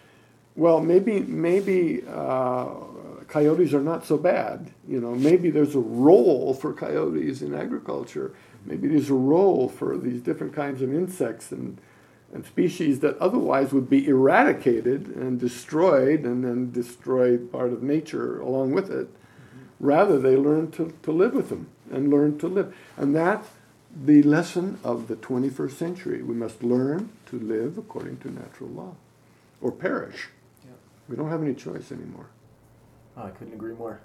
[0.56, 2.68] well maybe maybe uh,
[3.28, 4.72] coyotes are not so bad.
[4.88, 8.34] You know maybe there's a role for coyotes in agriculture.
[8.66, 11.80] Maybe there's a role for these different kinds of insects and
[12.34, 18.40] and species that otherwise would be eradicated and destroyed and then destroy part of nature
[18.40, 19.08] along with it.
[19.80, 22.76] Rather, they learn to, to live with them and learn to live.
[22.98, 23.50] And that's
[23.96, 26.22] the lesson of the 21st century.
[26.24, 28.96] We must learn to live according to natural law
[29.62, 30.30] or perish.
[30.66, 30.72] Yeah.
[31.08, 32.28] We don't have any choice anymore.
[33.16, 34.00] Oh, I couldn't agree more.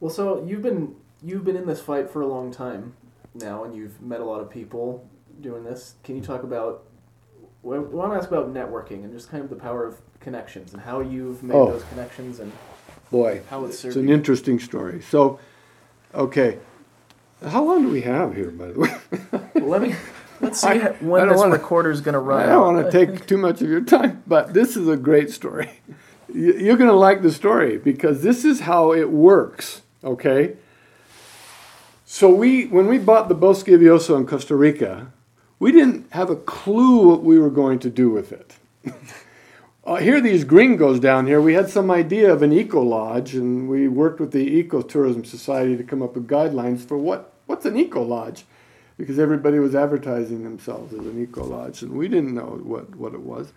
[0.00, 2.94] Well, so you've been you've been in this fight for a long time
[3.34, 5.06] now, and you've met a lot of people
[5.40, 5.94] doing this.
[6.02, 6.84] Can you talk about?
[7.62, 10.72] Well, I want to ask about networking and just kind of the power of connections
[10.72, 11.70] and how you've made Oh.
[11.70, 12.50] those connections and
[13.10, 15.02] Boy, how it's it's an interesting story.
[15.02, 15.38] So,
[16.14, 16.58] okay,
[17.44, 18.96] how long do we have here, by the way?
[19.54, 19.94] Well, let me
[20.40, 22.42] let's see I- how- I when don't this wanna- recorder's going to run.
[22.42, 25.30] I don't want to take too much of your time, but this is a great
[25.30, 25.70] story.
[26.32, 30.56] You- You're going to like the story because this is how it works, okay?
[32.04, 35.12] So we, when we bought the Bosque Lluvioso in Costa Rica,
[35.58, 38.56] we didn't have a clue what we were going to do with it.
[39.86, 43.68] uh, here, these gringos down here, we had some idea of an eco lodge, and
[43.68, 47.76] we worked with the Ecotourism Society to come up with guidelines for what what's an
[47.76, 48.46] eco lodge,
[48.96, 53.12] because everybody was advertising themselves as an eco lodge, and we didn't know what, what
[53.12, 53.52] it was.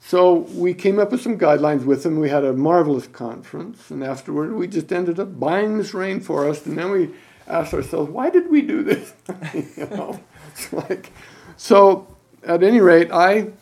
[0.00, 2.18] So we came up with some guidelines with them.
[2.18, 6.78] We had a marvelous conference, and afterward we just ended up buying this rainforest, and
[6.78, 7.10] then we
[7.46, 9.12] asked ourselves, why did we do this?
[9.76, 10.18] you know,
[10.50, 11.12] it's like,
[11.58, 12.06] so
[12.42, 13.52] at any rate, I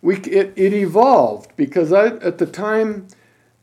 [0.00, 3.08] we it, it evolved because I at the time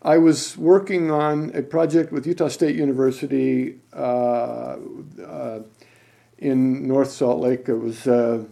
[0.01, 4.77] I was working on a project with Utah State University uh,
[5.25, 5.59] uh,
[6.37, 7.67] in North Salt Lake.
[7.67, 8.43] It was uh,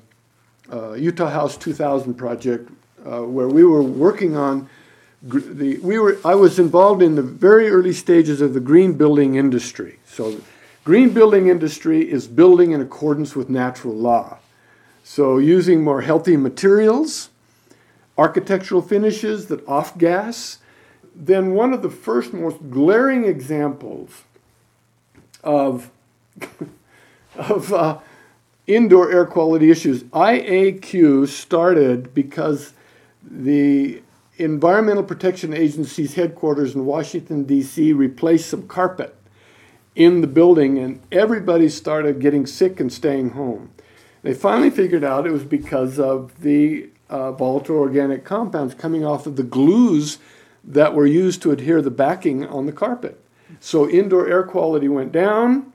[0.71, 2.69] uh, Utah House 2000 project
[3.05, 4.67] uh, where we were working on
[5.21, 9.36] the we were I was involved in the very early stages of the green building
[9.36, 9.99] industry.
[10.05, 10.39] So,
[10.84, 14.38] green building industry is building in accordance with natural law.
[15.03, 17.29] So, using more healthy materials,
[18.17, 20.60] architectural finishes that off gas.
[21.15, 24.23] Then one of the first most glaring examples
[25.43, 25.89] of
[27.36, 27.99] of uh,
[28.67, 30.04] indoor air quality issues.
[30.04, 32.73] IAQ started because
[33.23, 34.01] the
[34.38, 37.93] Environmental Protection Agency's headquarters in Washington, D.C.
[37.93, 39.15] replaced some carpet
[39.95, 43.71] in the building, and everybody started getting sick and staying home.
[44.23, 49.25] They finally figured out it was because of the uh, volatile organic compounds coming off
[49.25, 50.17] of the glues
[50.65, 53.21] that were used to adhere the backing on the carpet.
[53.60, 55.71] So indoor air quality went down,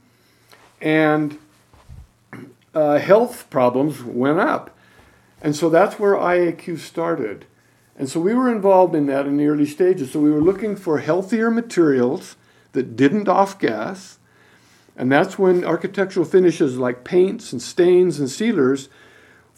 [0.81, 1.39] and
[2.75, 4.77] uh, health problems went up.
[5.43, 7.47] And so that's where IAQ started.
[7.97, 10.13] And so we were involved in that in the early stages.
[10.13, 12.37] So we were looking for healthier materials
[12.73, 14.19] that didn't off gas.
[14.97, 18.89] And that's when architectural finishes like paints and stains and sealers,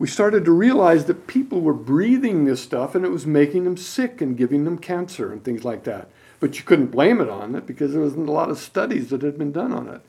[0.03, 3.77] we started to realize that people were breathing this stuff and it was making them
[3.77, 6.09] sick and giving them cancer and things like that.
[6.41, 9.23] But you couldn't blame it on it because there wasn't a lot of studies that
[9.23, 10.01] had been done on it.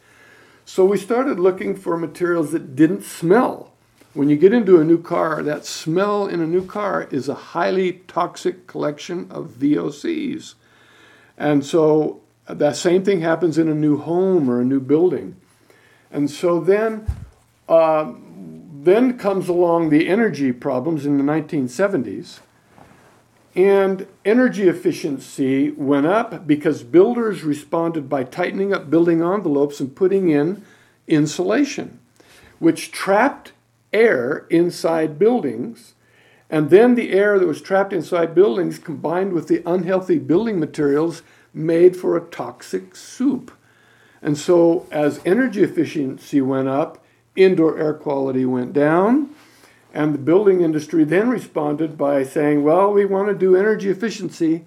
[0.66, 3.72] So we started looking for materials that didn't smell.
[4.16, 7.36] When you get into a new car, that smell in a new car is a
[7.36, 10.56] highly toxic collection of VOCs.
[11.38, 15.36] And so that same thing happens in a new home or a new building.
[16.10, 17.06] And so then,
[17.70, 18.14] uh,
[18.84, 22.40] then comes along the energy problems in the 1970s.
[23.56, 30.30] And energy efficiency went up because builders responded by tightening up building envelopes and putting
[30.30, 30.66] in
[31.08, 32.00] insulation,
[32.60, 33.54] which trapped
[33.94, 35.94] air inside buildings.
[36.50, 41.22] And then the air that was trapped inside buildings combined with the unhealthy building materials
[41.54, 43.52] made for a toxic soup.
[44.22, 47.03] And so, as energy efficiency went up,
[47.36, 49.30] indoor air quality went down.
[49.94, 54.66] And the building industry then responded by saying, well, we want to do energy efficiency,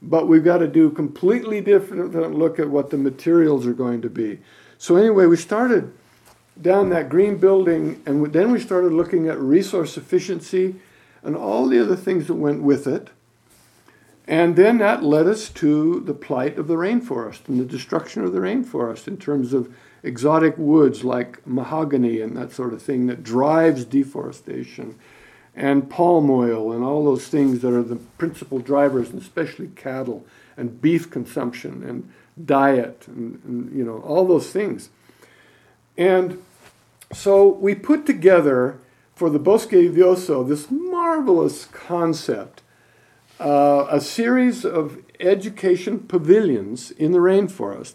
[0.00, 4.10] but we've got to do completely different look at what the materials are going to
[4.10, 4.38] be.
[4.78, 5.92] So, anyway, we started
[6.60, 10.76] down that green building, and then we started looking at resource efficiency
[11.22, 13.10] and all the other things that went with it.
[14.26, 18.32] And then that led us to the plight of the rainforest and the destruction of
[18.32, 23.22] the rainforest in terms of exotic woods like mahogany and that sort of thing that
[23.22, 24.98] drives deforestation,
[25.54, 30.24] and palm oil and all those things that are the principal drivers, and especially cattle
[30.56, 32.10] and beef consumption and
[32.46, 34.90] diet and, and you know all those things.
[35.98, 36.42] And
[37.12, 38.78] so we put together
[39.14, 42.62] for the Bosque Lluvioso, this marvelous concept,
[43.38, 47.94] uh, a series of education pavilions in the rainforest,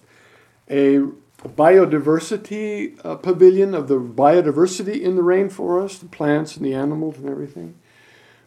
[0.70, 1.08] a
[1.50, 7.30] biodiversity uh, pavilion of the biodiversity in the rainforest, the plants and the animals and
[7.30, 7.76] everything.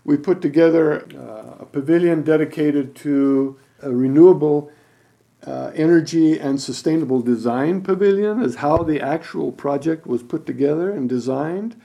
[0.05, 4.73] We put together uh, a pavilion dedicated to a renewable
[5.47, 11.09] uh, energy and sustainable design pavilion, is how the actual project was put together and
[11.09, 11.81] designed.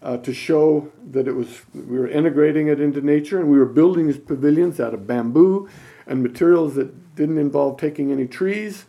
[0.00, 3.66] Uh, to show that it was we were integrating it into nature and we were
[3.66, 5.68] building these pavilions out of bamboo
[6.06, 8.84] and materials that didn't involve taking any trees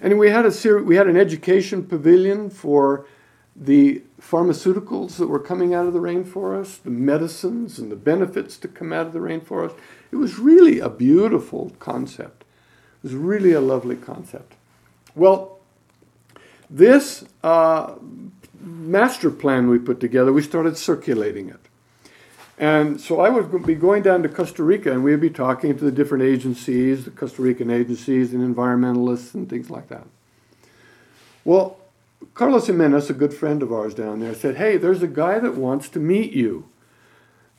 [0.00, 3.06] and we had a ser- we had an education pavilion for
[3.54, 8.68] the pharmaceuticals that were coming out of the rainforest, the medicines and the benefits to
[8.68, 9.74] come out of the rainforest.
[10.12, 12.42] It was really a beautiful concept.
[12.42, 14.54] It was really a lovely concept.
[15.14, 15.58] Well,
[16.68, 17.94] this uh,
[18.60, 21.65] master plan we put together, we started circulating it.
[22.58, 25.84] And so I would be going down to Costa Rica and we'd be talking to
[25.84, 30.06] the different agencies, the Costa Rican agencies and environmentalists and things like that.
[31.44, 31.78] Well,
[32.34, 35.54] Carlos Jimenez, a good friend of ours down there, said, Hey, there's a guy that
[35.54, 36.68] wants to meet you.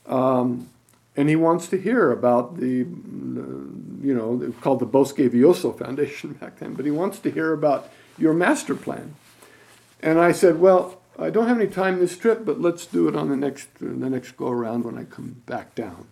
[0.08, 0.70] Um,
[1.16, 6.60] and he wants to hear about the, you know, called the Bosque Lluvioso Foundation back
[6.60, 9.16] then, but he wants to hear about your master plan.
[10.02, 13.15] And I said, Well, I don't have any time this trip, but let's do it
[13.15, 16.07] on the next uh, the next go around when I come back down.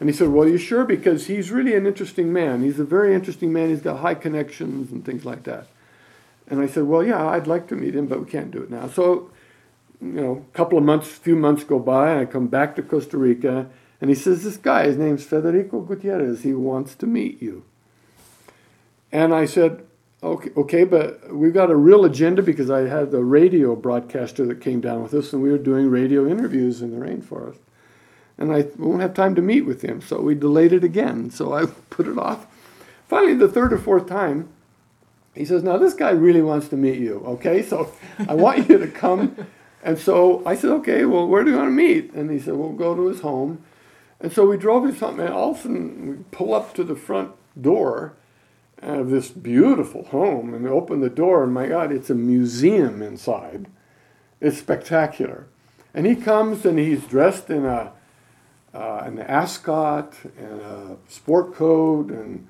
[0.00, 0.84] And he said, Well, are you sure?
[0.84, 2.62] Because he's really an interesting man.
[2.62, 3.70] He's a very interesting man.
[3.70, 5.68] He's got high connections and things like that.
[6.48, 8.70] And I said, Well, yeah, I'd like to meet him, but we can't do it
[8.70, 8.88] now.
[8.88, 9.30] So,
[10.00, 12.82] you know, a couple of months, few months go by, and I come back to
[12.82, 13.68] Costa Rica,
[14.00, 17.64] and he says, This guy, his name's Federico Gutierrez, he wants to meet you.
[19.10, 19.86] And I said,
[20.26, 24.60] Okay, okay, but we've got a real agenda because I had the radio broadcaster that
[24.60, 27.58] came down with us, and we were doing radio interviews in the rainforest.
[28.36, 31.30] And I won't have time to meet with him, so we delayed it again.
[31.30, 32.48] So I put it off.
[33.06, 34.48] Finally, the third or fourth time,
[35.32, 37.62] he says, Now this guy really wants to meet you, okay?
[37.62, 37.92] So
[38.28, 39.46] I want you to come.
[39.84, 42.12] And so I said, Okay, well, where do you want to meet?
[42.14, 43.64] And he said, We'll go to his home.
[44.18, 46.82] And so we drove to something, and all of a sudden we pull up to
[46.82, 48.16] the front door
[48.82, 53.66] of this beautiful home and open the door and my god it's a museum inside.
[54.40, 55.46] It's spectacular.
[55.94, 57.92] And he comes and he's dressed in a
[58.74, 62.46] uh, an ascot and a sport coat and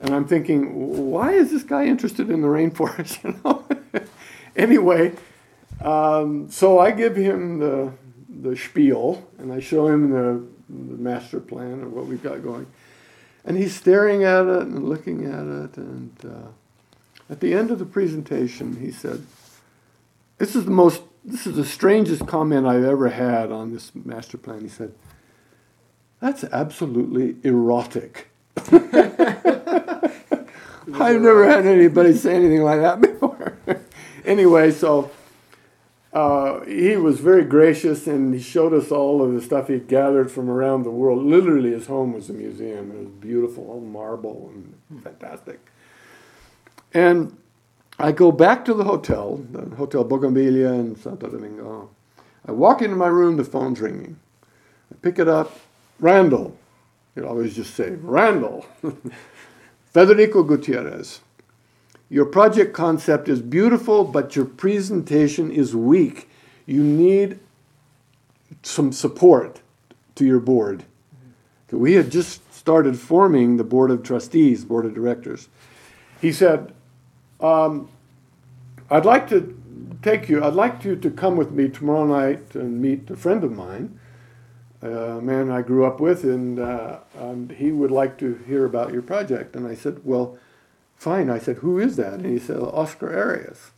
[0.00, 3.22] and I'm thinking why is this guy interested in the rainforest?
[3.24, 3.64] You know?
[4.56, 5.14] Anyway
[5.80, 7.92] um, so I give him the
[8.28, 12.66] the spiel and I show him the, the master plan of what we've got going
[13.44, 15.76] and he's staring at it and looking at it.
[15.76, 16.48] And uh,
[17.30, 19.24] at the end of the presentation, he said,
[20.38, 24.38] This is the most, this is the strangest comment I've ever had on this master
[24.38, 24.62] plan.
[24.62, 24.94] He said,
[26.20, 28.28] That's absolutely erotic.
[30.92, 33.56] I've never had anybody say anything like that before.
[34.24, 35.10] anyway, so
[36.14, 40.30] uh, he was very gracious and he showed us all of the stuff he'd gathered
[40.30, 41.24] from around the world.
[41.24, 42.92] Literally, his home was a museum.
[42.92, 45.58] It was beautiful, all marble and fantastic.
[46.92, 47.36] And
[47.98, 51.90] I go back to the hotel, the Hotel Bougainvillea in Santo Domingo.
[52.46, 54.20] I walk into my room, the phone's ringing.
[54.92, 55.58] I pick it up.
[55.98, 56.56] Randall.
[57.16, 58.66] You always just say, Randall.
[59.92, 61.20] Federico Gutierrez.
[62.14, 66.28] Your project concept is beautiful, but your presentation is weak.
[66.64, 67.40] You need
[68.62, 69.62] some support
[70.14, 70.84] to your board.
[71.72, 75.48] We had just started forming the board of trustees, board of directors.
[76.20, 76.72] He said,
[77.40, 77.88] um,
[78.88, 79.60] I'd like to
[80.00, 83.42] take you, I'd like you to come with me tomorrow night and meet a friend
[83.42, 83.98] of mine,
[84.82, 88.92] a man I grew up with, and, uh, and he would like to hear about
[88.92, 89.56] your project.
[89.56, 90.38] And I said, Well,
[90.96, 91.30] Fine.
[91.30, 92.14] I said, Who is that?
[92.14, 93.70] And he said, Oscar Arias.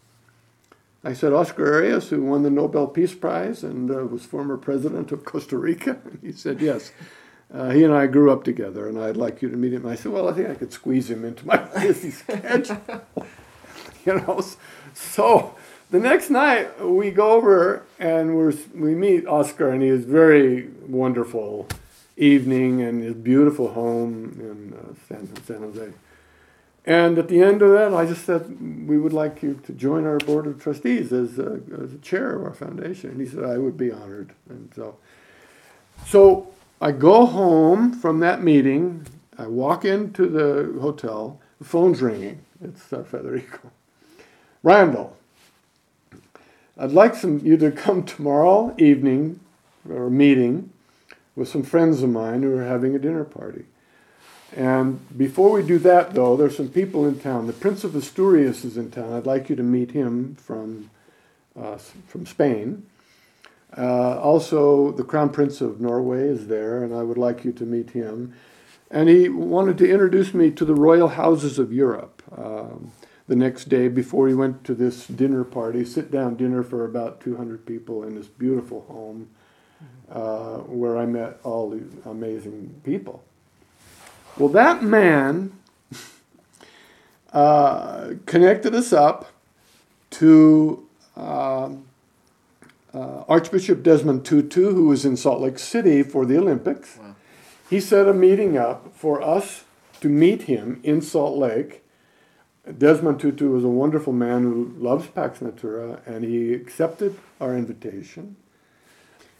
[1.05, 5.12] I said, Oscar Arias, who won the Nobel Peace Prize and uh, was former president
[5.12, 6.01] of Costa Rica?
[6.05, 6.93] And he said, Yes.
[7.53, 9.87] Uh, he and I grew up together, and I'd like you to meet him.
[9.87, 12.81] I said, Well, I think I could squeeze him into my busy schedule.
[14.05, 14.43] you know,
[14.95, 15.55] so
[15.91, 20.69] the next night we go over and we we meet Oscar, and he is very
[20.87, 21.69] wonderful
[22.17, 25.93] evening and his beautiful home in uh, San, San Jose.
[26.87, 30.07] And at the end of that, I just said, we would like you to join
[30.07, 33.11] our board of trustees as a, as a chair of our foundation.
[33.11, 34.32] And he said, I would be honored.
[34.49, 34.97] And so,
[36.07, 36.47] so
[36.80, 39.05] I go home from that meeting.
[39.37, 41.41] I walk into the hotel.
[41.59, 42.43] The phone's ringing.
[42.62, 43.72] It's uh, Federico.
[44.62, 45.16] Randall,
[46.78, 49.41] I'd like some you to come tomorrow evening
[49.89, 50.70] or meeting
[51.34, 53.64] with some friends of mine who are having a dinner party.
[54.57, 57.47] And before we do that, though, there's some people in town.
[57.47, 59.13] The Prince of Asturias is in town.
[59.13, 60.91] I'd like you to meet him from
[61.55, 61.77] uh,
[62.07, 62.87] from Spain.
[63.77, 67.65] Uh, also, the Crown Prince of Norway is there, and I would like you to
[67.65, 68.35] meet him.
[68.91, 72.23] And he wanted to introduce me to the royal houses of Europe.
[72.37, 72.93] Um,
[73.29, 77.21] the next day, before he went to this dinner party, sit down dinner for about
[77.21, 79.29] 200 people in this beautiful home
[80.11, 83.25] uh, where I met all these amazing people.
[84.39, 85.53] Well, that man
[87.32, 89.32] uh, connected us up
[90.11, 91.87] to um,
[92.93, 96.99] uh, Archbishop Desmond Tutu, who was in Salt Lake City for the Olympics.
[96.99, 97.14] Wow.
[97.70, 99.64] He set a meeting up for us
[100.01, 101.82] to meet him in Salt Lake.
[102.76, 108.37] Desmond Tutu was a wonderful man who loves Pax Natura, and he accepted our invitation.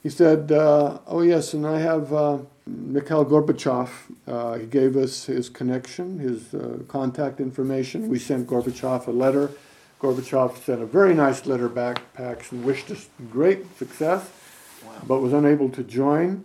[0.03, 3.91] He said, uh, Oh, yes, and I have uh, Mikhail Gorbachev.
[4.27, 8.09] Uh, he gave us his connection, his uh, contact information.
[8.09, 9.51] We sent Gorbachev a letter
[10.01, 14.31] Gorbachev sent a very nice letter back, Pax, and wished us great success,
[14.85, 14.93] wow.
[15.07, 16.45] but was unable to join.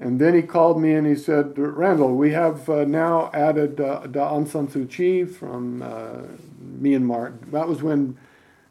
[0.00, 4.00] And then he called me and he said, Randall, we have uh, now added uh,
[4.08, 6.22] Aung San Suu Kyi from uh,
[6.80, 7.38] Myanmar.
[7.52, 8.18] That was when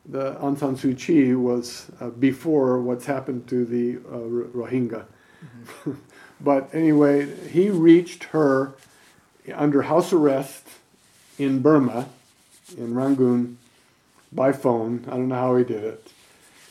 [0.05, 4.17] the Aung San Suu Kyi was uh, before what's happened to the uh,
[4.57, 5.05] Rohingya.
[5.85, 5.91] Mm-hmm.
[6.43, 8.73] but anyway, he reached her
[9.53, 10.67] under house arrest
[11.37, 12.07] in Burma,
[12.77, 13.57] in Rangoon,
[14.31, 15.05] by phone.
[15.07, 16.11] I don't know how he did it.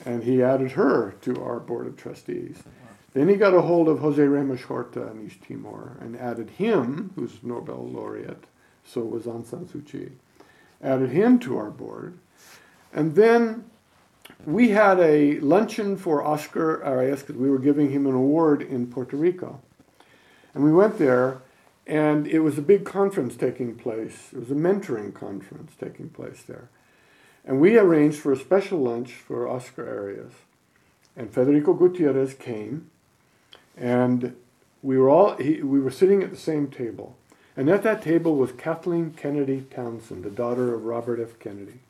[0.04, 2.62] And he added her to our board of trustees.
[3.12, 7.10] Then he got a hold of Jose Ramos Horta in East Timor and added him,
[7.16, 8.44] who's Nobel laureate,
[8.86, 10.12] so was Aung San Suu Kyi,
[10.82, 12.18] added him to our board.
[12.92, 13.64] And then
[14.46, 18.86] we had a luncheon for Oscar Arias because we were giving him an award in
[18.86, 19.60] Puerto Rico.
[20.54, 21.42] And we went there,
[21.86, 24.28] and it was a big conference taking place.
[24.32, 26.68] It was a mentoring conference taking place there.
[27.44, 30.32] And we arranged for a special lunch for Oscar Arias.
[31.16, 32.90] And Federico Gutierrez came,
[33.76, 34.36] and
[34.82, 37.16] we were all he, we were sitting at the same table.
[37.56, 41.38] And at that table was Kathleen Kennedy Townsend, the daughter of Robert F.
[41.38, 41.80] Kennedy.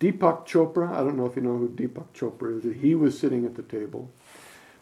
[0.00, 3.44] Deepak Chopra, I don't know if you know who Deepak Chopra is, he was sitting
[3.44, 4.10] at the table.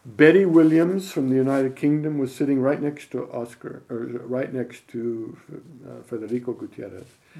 [0.05, 4.87] Betty Williams from the United Kingdom was sitting right next to Oscar, or right next
[4.87, 5.37] to
[5.85, 7.03] uh, Federico Gutierrez.
[7.03, 7.39] Mm-hmm.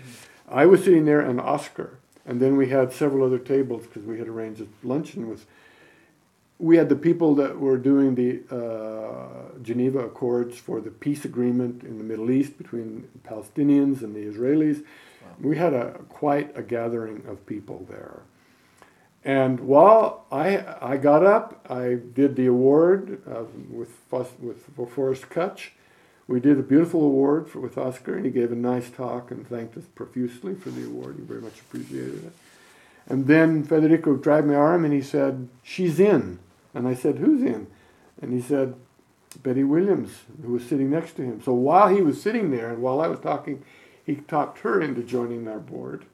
[0.50, 2.00] I was sitting there, and Oscar.
[2.26, 5.48] And then we had several other tables because we had arranged a luncheon with.
[6.60, 11.84] We had the people that were doing the uh, Geneva Accords for the peace agreement
[11.84, 14.84] in the Middle East between Palestinians and the Israelis.
[15.22, 15.36] Wow.
[15.42, 18.22] We had a quite a gathering of people there.
[19.24, 23.92] And while I, I got up, I did the award uh, with,
[24.40, 25.70] with for Forrest Kutch,
[26.28, 29.48] we did a beautiful award for, with Oscar, and he gave a nice talk and
[29.48, 31.16] thanked us profusely for the award.
[31.18, 32.34] He very much appreciated it.
[33.08, 36.38] And then Federico grabbed my arm and he said, She's in.
[36.76, 37.66] And I said, Who's in?
[38.22, 38.76] And he said,
[39.42, 40.12] Betty Williams,
[40.44, 41.42] who was sitting next to him.
[41.42, 43.64] So while he was sitting there and while I was talking,
[44.10, 46.06] he talked her into joining our board.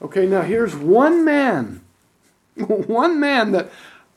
[0.00, 1.80] Okay, now here's one man,
[2.54, 3.70] one man that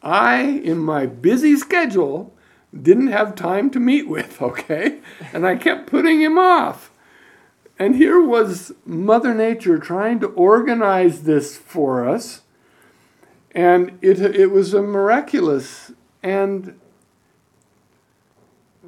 [0.03, 2.35] I, in my busy schedule,
[2.79, 4.99] didn't have time to meet with, okay?
[5.33, 6.91] And I kept putting him off.
[7.79, 12.41] And here was Mother Nature trying to organize this for us.
[13.55, 15.91] And it, it was a miraculous
[16.21, 16.79] and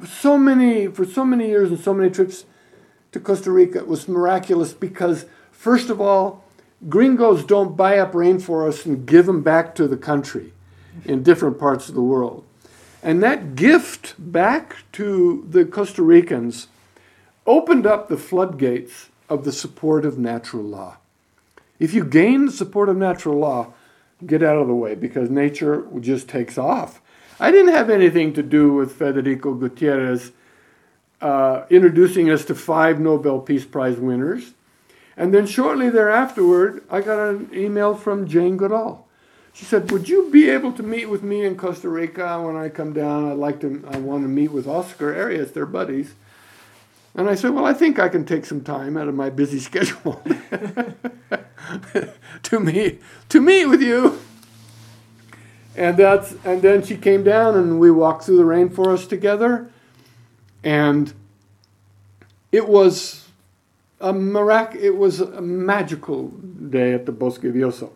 [0.06, 2.46] so many for so many years and so many trips
[3.16, 6.44] to Costa Rica was miraculous because first of all
[6.90, 10.52] gringos don't buy up rainforests and give them back to the country
[11.06, 12.44] in different parts of the world
[13.02, 16.68] and that gift back to the Costa Ricans
[17.48, 20.98] opened up the floodgates of the support of natural law.
[21.80, 23.74] If you gain the support of natural law,
[24.26, 27.00] get out of the way because nature just takes off.
[27.40, 30.34] I didn't have anything to do with Federico Gutierrez
[31.26, 34.54] uh, introducing us to five Nobel Peace Prize winners.
[35.18, 39.06] And then shortly thereafterward, I got an email from Jane Goodall
[39.56, 42.68] she said, "Would you be able to meet with me in Costa Rica when I
[42.68, 43.32] come down?
[43.32, 43.82] I'd like to.
[43.90, 45.54] I want to meet with Oscar Arias.
[45.54, 46.14] They're buddies."
[47.16, 49.60] And I said, "Well, I think I can take some time out of my busy
[49.70, 50.22] schedule
[52.44, 54.20] to meet to meet with you."
[55.78, 59.72] And that's and then she came down and we walked through the rainforest together,
[60.66, 61.14] and
[62.52, 63.30] it was
[64.02, 67.92] a mirac- It was a magical day at the Bosque Lluvioso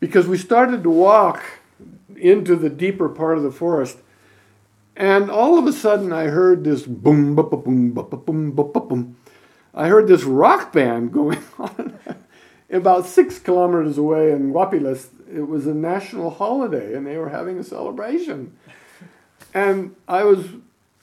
[0.00, 1.42] because we started to walk
[2.16, 3.98] into the deeper part of the forest.
[4.96, 9.16] And all of a sudden, I heard this boom, ba boom, ba boom, ba boom.
[9.72, 11.98] I heard this rock band going on
[12.70, 15.08] about six kilometers away in Guapiles.
[15.32, 18.56] It was a national holiday, and they were having a celebration.
[19.54, 20.46] And I was,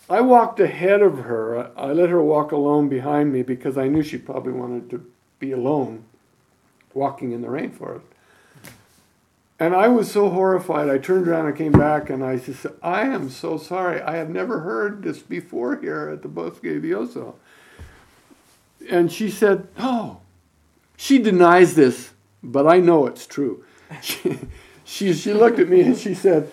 [0.10, 1.72] I walked ahead of her.
[1.78, 5.06] I let her walk alone behind me because I knew she probably wanted to
[5.40, 6.06] be alone,
[6.94, 8.02] walking in the rainforest.
[9.60, 10.88] And I was so horrified.
[10.88, 14.02] I turned around and came back and I said, I am so sorry.
[14.02, 17.36] I have never heard this before here at the Bosque de Lluvioso.
[18.90, 20.20] And she said, Oh,
[20.96, 22.12] she denies this,
[22.44, 23.64] but I know it's true.
[24.02, 24.38] She,
[24.84, 26.52] she, she looked at me and she said,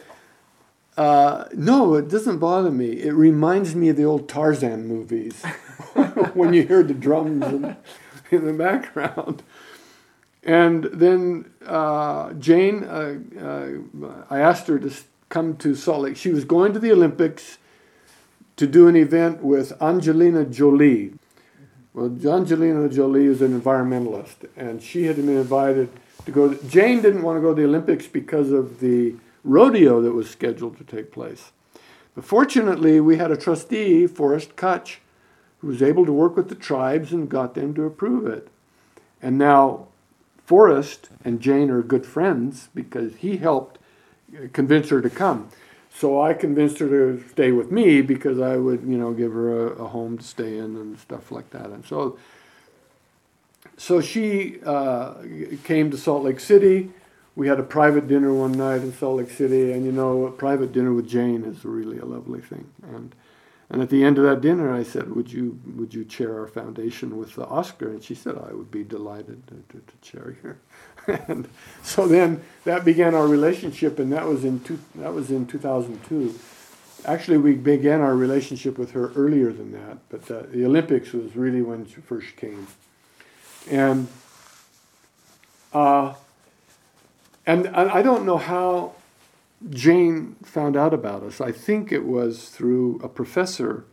[0.96, 2.92] uh, No, it doesn't bother me.
[3.02, 5.42] It reminds me of the old Tarzan movies
[6.34, 7.76] when you hear the drums in,
[8.30, 9.42] in the background.
[10.44, 14.92] And then uh, Jane, uh, uh, I asked her to
[15.30, 16.16] come to Salt Lake.
[16.16, 17.58] She was going to the Olympics
[18.56, 21.14] to do an event with Angelina Jolie.
[21.92, 25.88] Well, Angelina Jolie is an environmentalist, and she had been invited
[26.26, 26.52] to go.
[26.52, 29.14] To, Jane didn't want to go to the Olympics because of the
[29.44, 31.52] rodeo that was scheduled to take place.
[32.14, 34.96] But fortunately, we had a trustee, Forrest Kutch,
[35.58, 38.48] who was able to work with the tribes and got them to approve it.
[39.22, 39.88] And now
[40.44, 43.78] Forrest and Jane are good friends because he helped
[44.52, 45.48] convince her to come.
[45.96, 49.68] So I convinced her to stay with me because I would, you know, give her
[49.68, 51.66] a, a home to stay in and stuff like that.
[51.66, 52.18] And so,
[53.76, 55.14] so she uh,
[55.62, 56.90] came to Salt Lake City.
[57.36, 60.30] We had a private dinner one night in Salt Lake City, and you know, a
[60.30, 62.66] private dinner with Jane is really a lovely thing.
[62.82, 63.14] And
[63.70, 66.46] and at the end of that dinner, I said, "Would you would you chair our
[66.46, 70.36] foundation with the Oscar?" And she said, "I would be delighted to, to, to chair
[70.42, 70.58] here."
[71.28, 71.48] and
[71.82, 76.38] so then that began our relationship, and that was in two, that was in 2002.
[77.06, 81.34] Actually, we began our relationship with her earlier than that, but uh, the Olympics was
[81.34, 82.66] really when she first came,
[83.70, 84.08] and
[85.72, 86.14] uh,
[87.46, 88.94] and I don't know how
[89.70, 91.40] Jane found out about us.
[91.40, 93.84] I think it was through a professor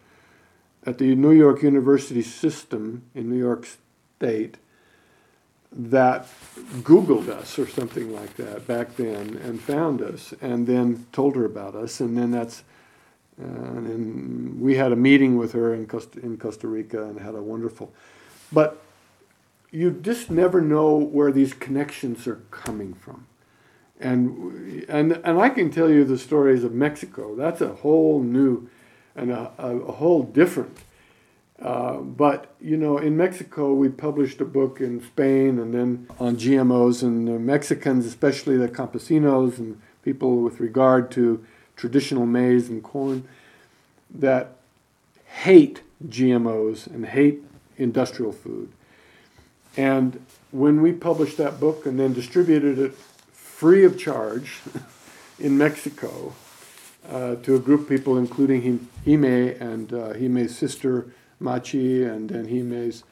[0.85, 3.67] at the New York University system in New York
[4.17, 4.57] State
[5.71, 6.27] that
[6.81, 11.45] Googled us or something like that back then and found us and then told her
[11.45, 12.01] about us.
[12.01, 12.63] And then that's,
[13.41, 17.35] uh, and we had a meeting with her in Costa, in Costa Rica and had
[17.35, 17.93] a wonderful,
[18.51, 18.81] but
[19.71, 23.25] you just never know where these connections are coming from
[24.01, 27.35] and and and I can tell you the stories of Mexico.
[27.35, 28.69] That's a whole new
[29.15, 30.77] and a, a, whole different.
[31.61, 36.37] Uh, but you know, in Mexico, we published a book in Spain, and then on
[36.37, 41.43] GMOs and the Mexicans, especially the campesinos and people with regard to
[41.75, 43.27] traditional maize and corn,
[44.09, 44.55] that
[45.25, 47.43] hate GMOs and hate
[47.77, 48.71] industrial food.
[49.77, 52.97] And when we published that book and then distributed it
[53.61, 54.59] free of charge
[55.39, 56.33] in Mexico
[57.11, 62.45] uh, to a group of people, including Jaime and uh, Jaime's sister Machi, and then
[62.47, 63.03] Jaime's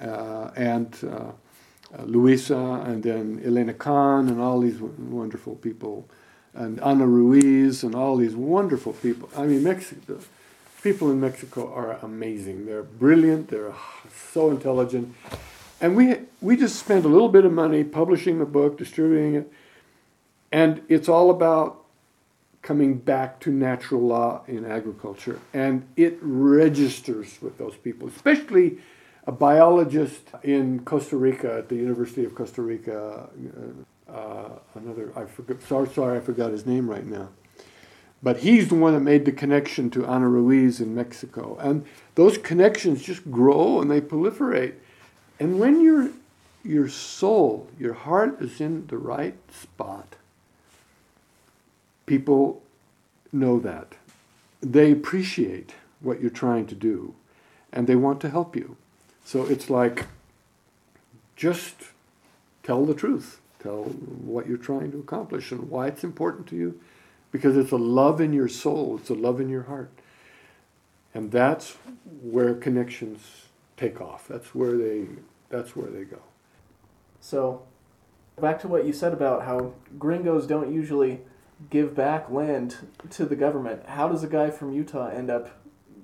[0.00, 6.08] uh, aunt uh, uh, Luisa, and then Elena Khan, and all these wonderful people,
[6.54, 9.28] and Ana Ruiz, and all these wonderful people.
[9.36, 10.20] I mean, Mexico.
[10.82, 12.64] People in Mexico are amazing.
[12.64, 13.48] They're brilliant.
[13.48, 13.74] They're
[14.32, 15.14] so intelligent,
[15.82, 19.52] and we we just spent a little bit of money publishing the book, distributing it,
[20.52, 21.84] and it's all about
[22.62, 25.40] coming back to natural law in agriculture.
[25.54, 28.78] And it registers with those people, especially
[29.26, 33.28] a biologist in Costa Rica at the University of Costa Rica.
[34.08, 35.26] Uh, uh, another, I
[35.66, 37.28] sorry, sorry, I forgot his name right now.
[38.22, 41.56] But he's the one that made the connection to Ana Ruiz in Mexico.
[41.60, 41.86] And
[42.16, 44.74] those connections just grow and they proliferate.
[45.38, 46.10] And when your,
[46.64, 50.16] your soul, your heart is in the right spot,
[52.08, 52.62] people
[53.32, 53.94] know that.
[54.60, 57.14] They appreciate what you're trying to do
[57.72, 58.76] and they want to help you.
[59.24, 60.06] So it's like
[61.36, 61.76] just
[62.62, 63.40] tell the truth.
[63.62, 66.80] Tell what you're trying to accomplish and why it's important to you
[67.30, 69.90] because it's a love in your soul, it's a love in your heart.
[71.12, 71.76] And that's
[72.22, 73.20] where connections
[73.76, 74.28] take off.
[74.28, 75.06] That's where they
[75.50, 76.20] that's where they go.
[77.20, 77.62] So
[78.40, 81.20] back to what you said about how gringos don't usually
[81.70, 82.76] give back land
[83.10, 83.86] to the government.
[83.86, 85.50] How does a guy from Utah end up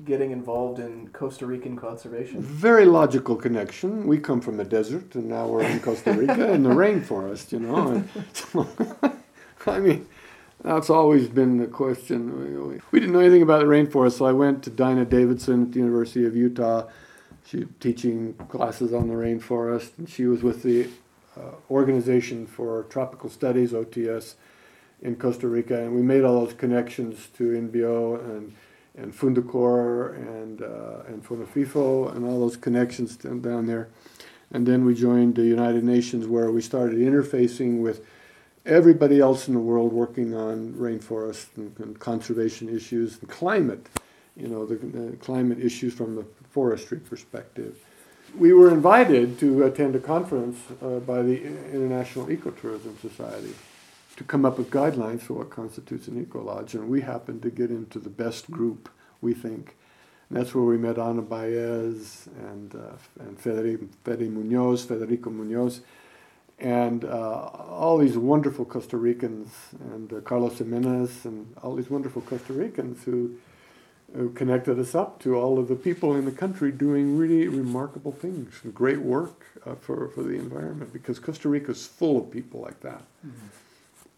[0.04, 2.40] getting involved in Costa Rican conservation?
[2.42, 4.06] Very logical connection.
[4.06, 7.52] We come from the desert, and now we're in Costa Rica in the rainforest.
[7.52, 8.68] You know, so,
[9.66, 10.06] I mean,
[10.62, 12.68] that's always been the question.
[12.68, 15.72] We, we didn't know anything about the rainforest, so I went to Diane Davidson at
[15.72, 16.88] the University of Utah.
[17.46, 20.88] She was teaching classes on the rainforest, and she was with the
[21.36, 24.34] uh, Organization for Tropical Studies (OTS)
[25.02, 28.54] in Costa Rica, and we made all those connections to INBio and
[28.96, 33.88] and FUNDECOR and uh, and FONAFIFO and all those connections down there.
[34.52, 38.06] And then we joined the United Nations, where we started interfacing with
[38.64, 43.88] everybody else in the world working on rainforest and, and conservation issues and climate,
[44.36, 47.76] you know, the, the, climate issues from the forestry perspective.
[48.38, 53.54] We were invited to attend a conference uh, by the International Ecotourism Society
[54.16, 57.50] to come up with guidelines for what constitutes an eco lodge, and we happened to
[57.50, 58.88] get into the best group,
[59.20, 59.76] we think.
[60.28, 65.80] And that's where we met Ana Baez and, uh, and Federico, Munoz, Federico Munoz,
[66.58, 69.50] and uh, all these wonderful Costa Ricans,
[69.92, 73.34] and uh, Carlos Jimenez, and all these wonderful Costa Ricans who,
[74.14, 78.12] who connected us up to all of the people in the country doing really remarkable
[78.12, 82.30] things and great work uh, for, for the environment, because Costa Rica is full of
[82.30, 83.02] people like that.
[83.26, 83.46] Mm-hmm.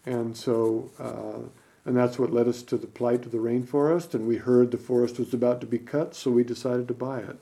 [0.06, 1.48] And so, uh,
[1.84, 4.14] and that's what led us to the plight of the rainforest.
[4.14, 7.18] And we heard the forest was about to be cut, so we decided to buy
[7.18, 7.36] it.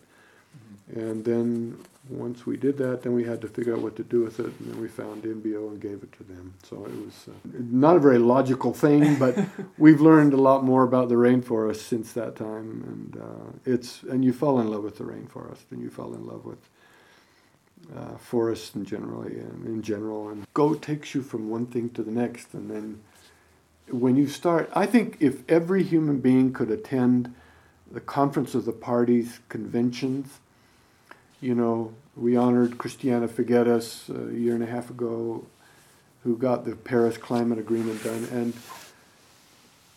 [0.88, 1.00] Mm-hmm.
[1.00, 4.22] And then once we did that, then we had to figure out what to do
[4.22, 4.52] with it.
[4.60, 6.54] And then we found INBio and gave it to them.
[6.62, 9.38] So it was uh, not a very logical thing, but
[9.78, 12.82] we've learned a lot more about the rainforest since that time.
[12.86, 16.26] And uh, it's and you fall in love with the rainforest, and you fall in
[16.26, 16.58] love with
[17.96, 22.02] uh, forests in generally and in general and go takes you from one thing to
[22.02, 23.00] the next and then
[23.88, 27.34] when you start i think if every human being could attend
[27.90, 30.38] the conference of the parties conventions
[31.40, 35.44] you know we honored christiana figueres a year and a half ago
[36.22, 38.54] who got the paris climate agreement done and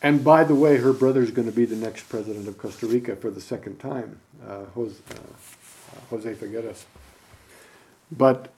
[0.01, 3.15] and by the way her brother's going to be the next president of costa rica
[3.15, 6.83] for the second time uh, jose, uh, jose figueres
[8.11, 8.53] but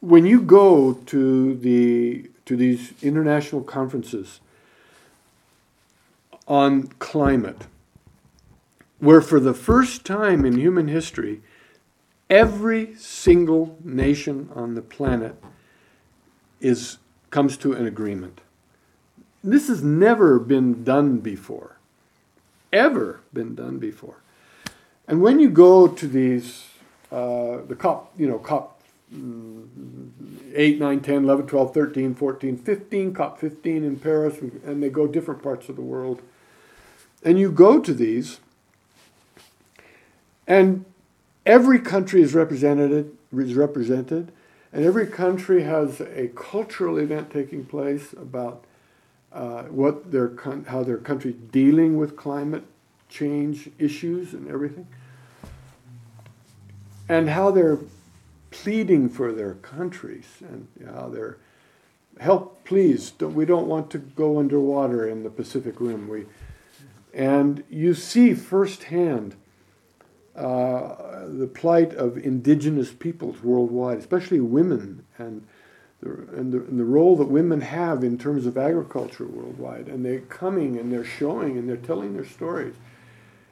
[0.00, 4.40] when you go to the to these international conferences
[6.46, 7.66] on climate,
[9.00, 11.42] where for the first time in human history,
[12.30, 15.34] every single nation on the planet
[16.60, 16.98] is
[17.30, 18.40] comes to an agreement.
[19.42, 21.78] This has never been done before.
[22.72, 24.16] Ever been done before.
[25.06, 26.64] And when you go to these,
[27.12, 28.75] uh, the COP, you know, COP
[29.12, 35.06] 8, 9, 10, 11, 12, 13, 14, 15, COP 15 in Paris, and they go
[35.06, 36.22] different parts of the world.
[37.22, 38.40] And you go to these,
[40.46, 40.84] and
[41.44, 44.32] every country is represented, is represented,
[44.72, 48.64] and every country has a cultural event taking place about
[49.32, 50.32] uh, what their
[50.68, 52.64] how their country dealing with climate
[53.08, 54.86] change issues and everything,
[57.08, 57.78] and how they're
[58.62, 61.38] pleading for their countries and how they're
[62.18, 66.08] help please don't, we don't want to go underwater in the pacific rim.
[66.08, 66.24] We
[67.12, 69.36] and you see firsthand
[70.34, 75.46] uh, the plight of indigenous peoples worldwide especially women and
[76.00, 79.88] the, and, the, and the role that women have in terms of agriculture worldwide.
[79.88, 82.74] And they're coming and they're showing and they're telling their stories.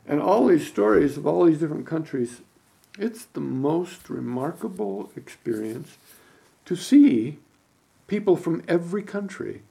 [0.06, 2.42] And all these stories of all these different countries
[2.98, 5.96] it's the most remarkable experience
[6.64, 7.38] to see
[8.06, 9.62] people from every country,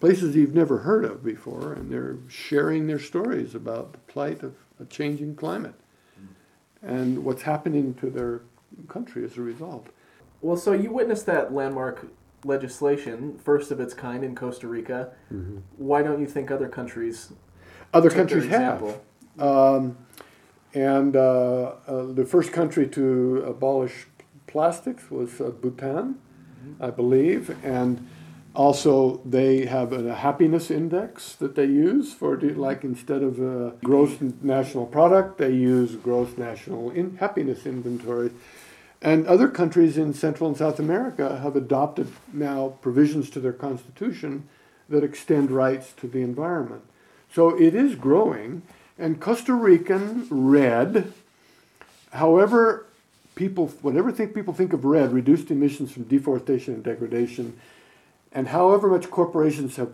[0.00, 4.54] places you've never heard of before, and they're sharing their stories about the plight of
[4.80, 5.74] a changing climate
[6.82, 8.40] and what's happening to their
[8.88, 9.86] country as a result.
[10.40, 12.06] Well, so you witnessed that landmark
[12.44, 15.12] legislation, first of its kind in Costa Rica.
[15.32, 15.58] Mm-hmm.
[15.76, 17.32] Why don't you think other countries?
[17.94, 18.82] Other countries have.
[19.38, 19.96] Um,
[20.74, 24.06] and uh, uh, the first country to abolish
[24.46, 26.82] plastics was uh, Bhutan, mm-hmm.
[26.82, 27.56] I believe.
[27.64, 28.08] And
[28.54, 34.18] also, they have a happiness index that they use for, like, instead of a gross
[34.42, 38.30] national product, they use gross national in- happiness inventory.
[39.00, 44.48] And other countries in Central and South America have adopted now provisions to their constitution
[44.88, 46.82] that extend rights to the environment.
[47.34, 48.62] So it is growing.
[48.98, 51.12] And Costa Rican REDD,
[52.12, 52.86] however
[53.34, 57.58] people, whatever think people think of REDD, reduced emissions from deforestation and degradation,
[58.32, 59.90] and however much corporations have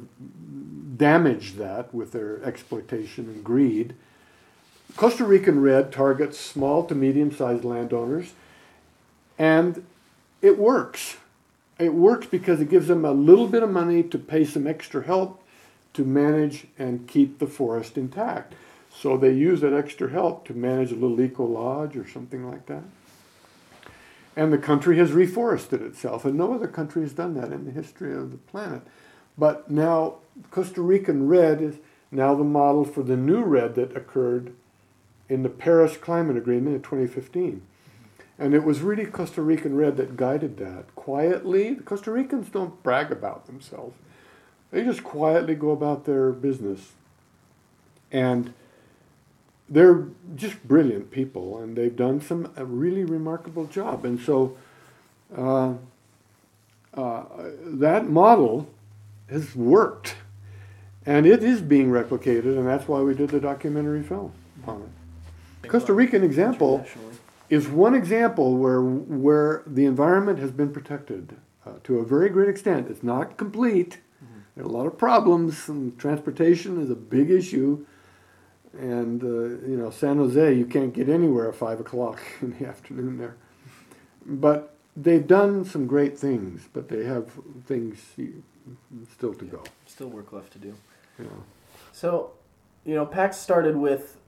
[0.96, 3.94] damaged that with their exploitation and greed,
[4.96, 8.32] Costa Rican REDD targets small to medium sized landowners,
[9.38, 9.84] and
[10.42, 11.16] it works.
[11.78, 15.04] It works because it gives them a little bit of money to pay some extra
[15.04, 15.42] help
[15.94, 18.54] to manage and keep the forest intact.
[19.00, 22.66] So they use that extra help to manage a little eco lodge or something like
[22.66, 22.82] that.
[24.34, 27.70] And the country has reforested itself, and no other country has done that in the
[27.70, 28.82] history of the planet.
[29.36, 30.16] But now
[30.50, 31.76] Costa Rican REDD is
[32.10, 34.52] now the model for the new REDD that occurred
[35.28, 37.62] in the Paris Climate Agreement in 2015.
[38.36, 40.92] And it was really Costa Rican REDD that guided that.
[40.96, 43.96] Quietly, the Costa Ricans don't brag about themselves.
[44.72, 46.92] They just quietly go about their business.
[48.10, 48.54] And
[49.68, 50.04] they're
[50.34, 54.04] just brilliant people, and they've done some a really remarkable job.
[54.04, 54.56] And so
[55.36, 55.74] uh,
[56.94, 57.24] uh,
[57.64, 58.68] that model
[59.28, 60.14] has worked,
[61.04, 64.32] and it is being replicated, and that's why we did the documentary film
[64.66, 64.82] on
[65.62, 65.68] it.
[65.68, 66.86] Costa Rican example
[67.50, 72.48] is one example where where the environment has been protected uh, to a very great
[72.48, 72.88] extent.
[72.88, 73.98] It's not complete.
[74.24, 74.40] Mm-hmm.
[74.56, 77.84] There are a lot of problems, and transportation is a big issue.
[78.78, 82.66] And uh, you know, San Jose, you can't get anywhere at five o'clock in the
[82.66, 83.36] afternoon there.
[84.24, 87.30] But they've done some great things, but they have
[87.66, 87.98] things
[89.12, 89.64] still to go.
[89.86, 90.74] Still work left to do.
[91.18, 91.26] Yeah.
[91.92, 92.32] So,
[92.84, 94.18] you know, PAX started with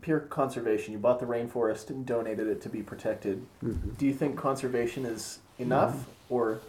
[0.00, 0.92] pure conservation.
[0.92, 3.46] You bought the rainforest and donated it to be protected.
[3.62, 3.90] Mm-hmm.
[3.90, 6.34] Do you think conservation is enough, mm-hmm.
[6.34, 6.60] or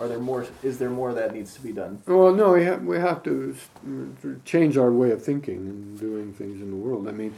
[0.00, 0.46] are there more?
[0.62, 2.02] Is there more that needs to be done?
[2.06, 3.56] Well, no, we have we have to
[4.44, 7.08] change our way of thinking and doing things in the world.
[7.08, 7.34] I mean,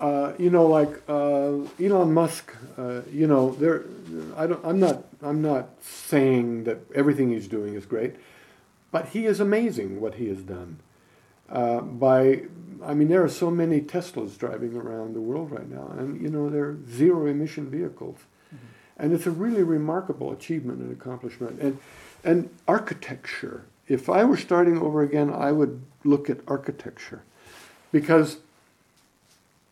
[0.00, 2.54] uh, you know, like uh, Elon Musk.
[2.76, 3.84] Uh, you know, there.
[4.36, 4.64] I don't.
[4.64, 5.04] I'm not.
[5.22, 8.16] I'm not saying that everything he's doing is great,
[8.90, 10.80] but he is amazing what he has done.
[11.48, 12.42] Uh, by,
[12.82, 16.30] I mean, there are so many Teslas driving around the world right now, and you
[16.30, 18.18] know, they're zero emission vehicles.
[18.96, 21.60] And it's a really remarkable achievement and accomplishment.
[21.60, 21.78] And
[22.24, 23.64] and architecture.
[23.86, 27.22] If I were starting over again, I would look at architecture,
[27.92, 28.38] because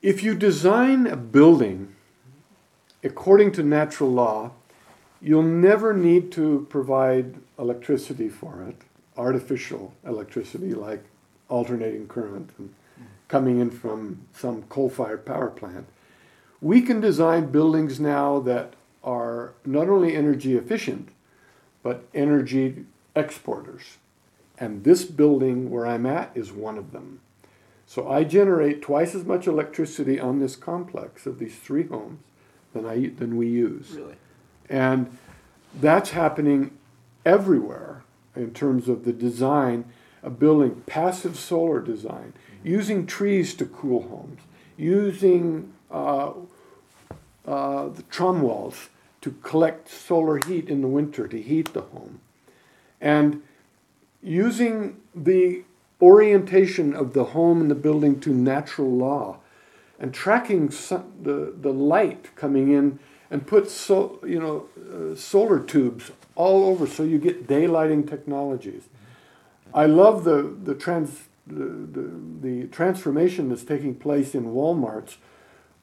[0.02, 1.94] if you design a building
[3.02, 4.50] according to natural law,
[5.20, 8.76] you'll never need to provide electricity for it,
[9.16, 11.04] artificial electricity like
[11.48, 12.74] alternating current and
[13.28, 15.86] coming in from some coal fired power plant.
[16.60, 21.10] We can design buildings now that are not only energy efficient,
[21.82, 22.84] but energy
[23.16, 23.98] exporters.
[24.58, 27.20] And this building where I'm at is one of them.
[27.86, 32.20] So I generate twice as much electricity on this complex of these three homes
[32.72, 33.90] than I than we use.
[33.90, 34.14] Really?
[34.68, 35.18] And
[35.78, 36.78] that's happening
[37.24, 39.84] everywhere in terms of the design
[40.22, 42.68] of building passive solar design, mm-hmm.
[42.68, 44.40] using trees to cool homes,
[44.76, 46.32] using uh,
[47.46, 48.88] uh, the Trombe walls
[49.20, 52.20] to collect solar heat in the winter to heat the home,
[53.00, 53.42] and
[54.22, 55.62] using the
[56.00, 59.38] orientation of the home and the building to natural law
[60.00, 62.98] and tracking the, the light coming in
[63.30, 68.88] and put so, you know, uh, solar tubes all over so you get daylighting technologies.
[69.72, 75.16] I love the, the, trans, the, the, the transformation that's taking place in Walmarts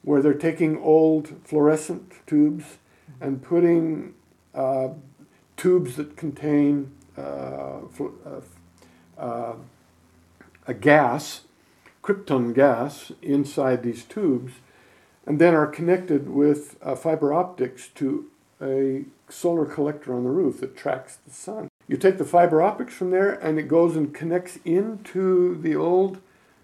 [0.02, 2.78] where they're taking old fluorescent tubes
[3.20, 4.14] and putting
[4.54, 4.88] uh,
[5.56, 8.40] tubes that contain uh, uh,
[9.18, 9.54] uh
[10.66, 11.42] a gas,
[12.02, 14.52] krypton gas, inside these tubes,
[15.26, 18.30] and then are connected with uh, fiber optics to
[18.62, 21.68] a solar collector on the roof that tracks the sun.
[21.88, 26.18] You take the fiber optics from there, and it goes and connects into the old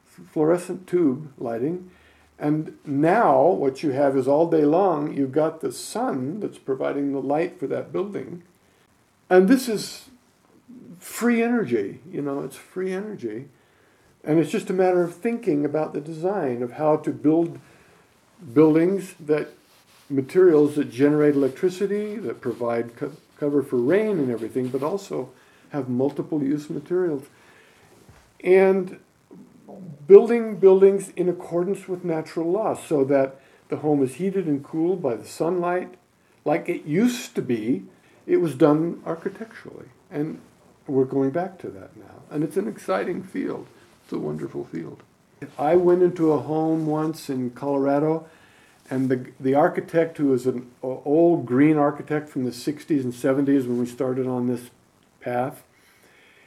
[0.05, 1.91] fluorescent tube lighting.
[2.39, 7.12] And now, what you have is all day long, you've got the sun that's providing
[7.12, 8.43] the light for that building.
[9.30, 10.11] And this is
[10.99, 13.49] free energy, you know, it's free energy.
[14.22, 17.59] And it's just a matter of thinking about the design of how to build
[18.53, 19.49] buildings that
[20.11, 25.30] materials that generate electricity, that provide co- cover for rain and everything, but also
[25.70, 27.26] have multiple use materials.
[28.43, 28.99] And
[30.07, 35.03] building buildings in accordance with natural law so that the home is heated and cooled
[35.03, 35.95] by the sunlight
[36.45, 37.85] like it used to be.
[38.27, 39.87] It was done architecturally.
[40.11, 40.41] And
[40.87, 42.22] we're going back to that now.
[42.31, 43.66] And it's an exciting field.
[44.05, 45.03] It's a wonderful field.
[45.59, 48.27] I went into a home once in Colorado,
[48.89, 53.66] and the, the architect, who was an old green architect from the 60s and 70s
[53.66, 54.70] when we started on this
[55.20, 55.62] path,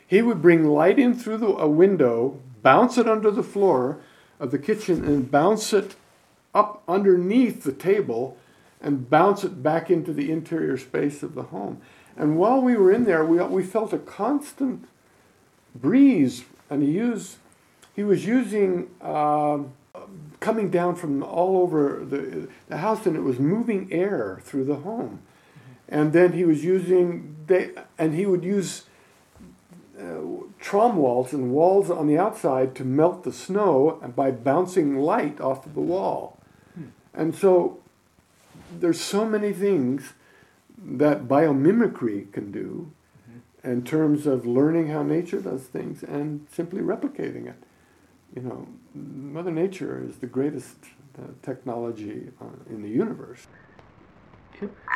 [0.08, 4.00] he would bring light in through the, a window, bounce it under the floor,
[4.40, 5.96] of the kitchen and bounce it
[6.56, 8.38] up underneath the table
[8.82, 11.82] and bounce it back into the interior space of the home.
[12.16, 14.88] And while we were in there, we, we felt a constant
[15.76, 17.38] breeze, and he used
[17.96, 19.74] he was using um,
[20.40, 24.78] coming down from all over the, the house, and it was moving air through the
[24.78, 25.20] home.
[25.90, 28.86] And then he was using they, and he would use
[30.00, 30.22] uh,
[30.60, 35.66] Trombe walls and walls on the outside to melt the snow by bouncing light off
[35.66, 36.38] of the wall.
[37.14, 37.80] And so
[38.72, 40.14] there's so many things
[40.78, 42.92] that biomimicry can do
[43.30, 43.70] mm-hmm.
[43.70, 47.62] in terms of learning how nature does things and simply replicating it.
[48.36, 50.78] You know, Mother Nature is the greatest
[51.18, 53.48] uh, technology uh, in the universe.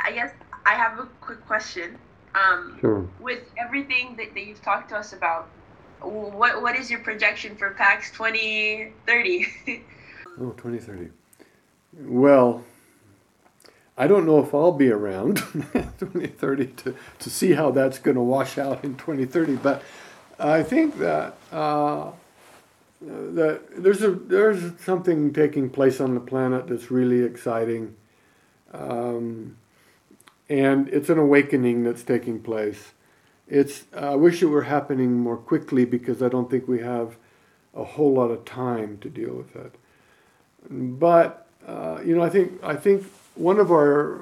[0.05, 0.31] I guess
[0.65, 1.97] I have a quick question.
[2.35, 3.07] Um, sure.
[3.19, 5.49] With everything that, that you've talked to us about,
[6.01, 9.47] what what is your projection for PAX 2030?
[10.39, 11.09] oh, 2030.
[12.01, 12.63] Well,
[13.97, 15.37] I don't know if I'll be around
[15.73, 19.83] 2030 to, to see how that's going to wash out in 2030, but
[20.39, 22.11] I think that uh,
[23.01, 27.95] that there's a there's something taking place on the planet that's really exciting,
[28.73, 29.57] um,
[30.53, 32.91] and it's an awakening that's taking place.
[33.47, 37.17] It's I wish it were happening more quickly because I don't think we have
[37.73, 39.73] a whole lot of time to deal with it.
[40.69, 44.17] But uh, you know, I think I think one of our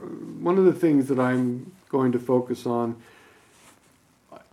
[0.50, 2.96] one of the things that I'm going to focus on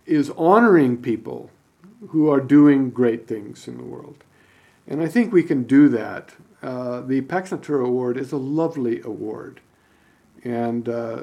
[0.05, 1.49] is honoring people
[2.09, 4.25] who are doing great things in the world.
[4.85, 6.33] And I think we can do that.
[6.61, 9.61] Uh, the Pax Natura Award is a lovely award.
[10.43, 11.19] And uh,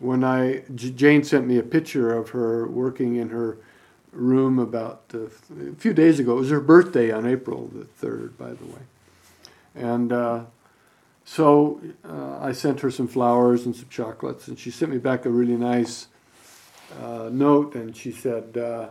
[0.00, 3.58] when I, J- Jane sent me a picture of her working in her
[4.12, 6.32] room about uh, a few days ago.
[6.32, 8.80] It was her birthday on April the 3rd, by the way.
[9.74, 10.44] And uh,
[11.24, 15.26] so uh, I sent her some flowers and some chocolates, and she sent me back
[15.26, 16.08] a really nice
[17.00, 18.88] uh, note, and she said uh,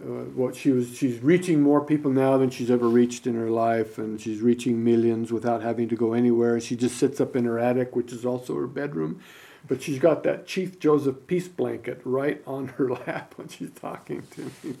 [0.00, 3.50] uh, what she was she's reaching more people now than she's ever reached in her
[3.50, 6.58] life, and she's reaching millions without having to go anywhere.
[6.60, 9.20] she just sits up in her attic, which is also her bedroom,
[9.66, 14.22] but she's got that Chief Joseph peace blanket right on her lap when she's talking
[14.32, 14.74] to me,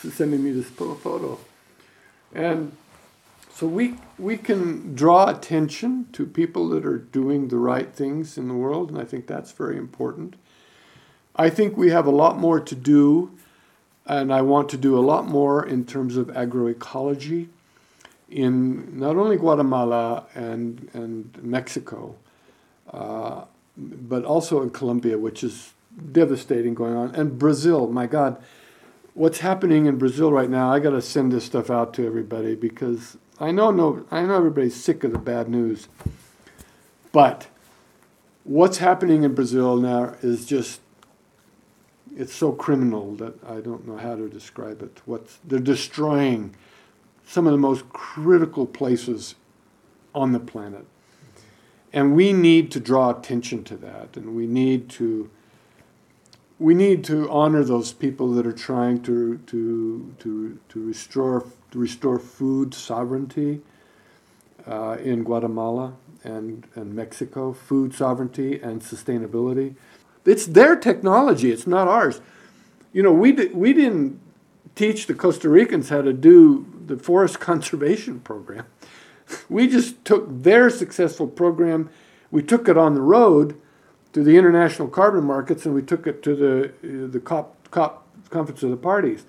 [0.00, 1.38] to, sending me this photo,
[2.34, 2.72] and
[3.54, 8.48] so we, we can draw attention to people that are doing the right things in
[8.48, 10.34] the world, and I think that's very important.
[11.36, 13.30] I think we have a lot more to do,
[14.06, 17.46] and I want to do a lot more in terms of agroecology
[18.28, 22.16] in not only Guatemala and, and Mexico,
[22.92, 23.44] uh,
[23.76, 25.72] but also in Colombia, which is
[26.12, 27.88] devastating going on, and Brazil.
[27.88, 28.42] My God,
[29.14, 30.72] what's happening in Brazil right now?
[30.72, 34.36] I got to send this stuff out to everybody because I know, no, I know
[34.36, 35.88] everybody's sick of the bad news,
[37.12, 37.48] but
[38.44, 40.80] what's happening in Brazil now is just
[42.16, 45.00] it's so criminal that I don't know how to describe it.
[45.04, 46.54] What's they're destroying
[47.26, 49.34] some of the most critical places
[50.14, 50.84] on the planet.
[51.94, 55.30] And we need to draw attention to that and we need to
[56.58, 61.78] we need to honor those people that are trying to to to to restore to
[61.78, 63.62] restore food sovereignty
[64.66, 69.74] uh, in Guatemala and, and Mexico, food sovereignty and sustainability.
[70.24, 72.20] It's their technology, it's not ours.
[72.92, 74.20] You know, we, di- we didn't
[74.74, 78.66] teach the Costa Ricans how to do the forest conservation program.
[79.48, 81.90] We just took their successful program,
[82.30, 83.60] we took it on the road
[84.12, 88.62] to the international carbon markets, and we took it to the, the COP, COP Conference
[88.62, 89.24] of the Parties.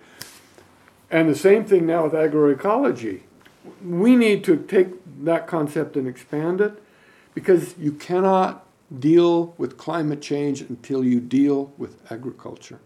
[1.10, 3.22] And the same thing now with agroecology.
[3.84, 4.90] We need to take
[5.24, 6.82] that concept and expand it
[7.34, 8.66] because you cannot
[9.00, 12.80] deal with climate change until you deal with agriculture.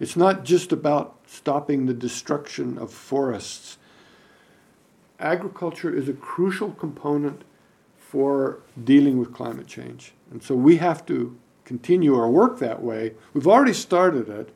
[0.00, 3.78] It's not just about stopping the destruction of forests.
[5.22, 7.42] Agriculture is a crucial component
[7.96, 10.12] for dealing with climate change.
[10.30, 13.14] And so we have to continue our work that way.
[13.32, 14.52] We've already started it,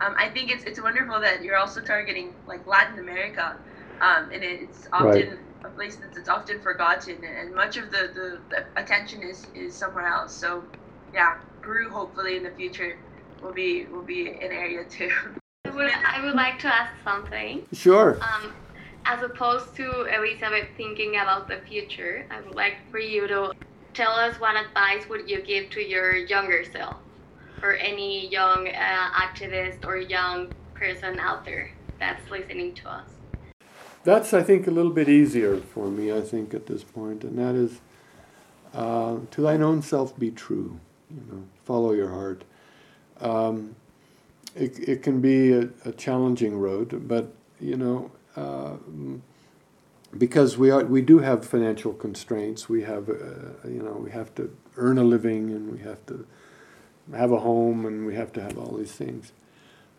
[0.00, 3.56] um, I think it's it's wonderful that you're also targeting like Latin America,
[4.00, 5.38] um, and it's often right.
[5.64, 10.06] a place that's often forgotten, and much of the, the, the, attention is, is somewhere
[10.06, 10.34] else.
[10.34, 10.64] So,
[11.12, 12.98] yeah, Peru hopefully in the future
[13.40, 15.10] will be will be an area too.
[15.64, 17.66] I would, I would like to ask something.
[17.72, 18.18] Sure.
[18.20, 18.52] Um,
[19.06, 23.52] as opposed to Elizabeth thinking about the future, I would like for you to
[23.92, 26.96] tell us what advice would you give to your younger self
[27.62, 33.08] or any young uh, activist or young person out there that's listening to us?
[34.04, 36.12] that's I think a little bit easier for me.
[36.12, 37.80] I think at this point, and that is
[38.74, 40.78] uh, to thine own self be true.
[41.10, 42.44] You know, follow your heart.
[43.20, 43.74] Um,
[44.54, 48.10] it it can be a, a, challenging road, but you know.
[48.36, 48.76] Uh,
[50.16, 52.68] because we are, we do have financial constraints.
[52.68, 56.26] We have, uh, you know, we have to earn a living, and we have to
[57.12, 59.32] have a home, and we have to have all these things.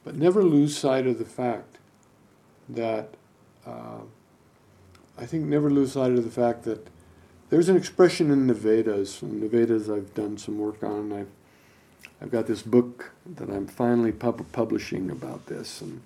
[0.03, 1.77] But never lose sight of the fact
[2.69, 3.09] that
[3.65, 4.01] uh,
[5.17, 6.87] I think never lose sight of the fact that
[7.49, 9.21] there's an expression in the Vedas.
[9.21, 11.11] In the Vedas, I've done some work on.
[11.11, 11.29] I've
[12.21, 16.01] I've got this book that I'm finally pub- publishing about this, and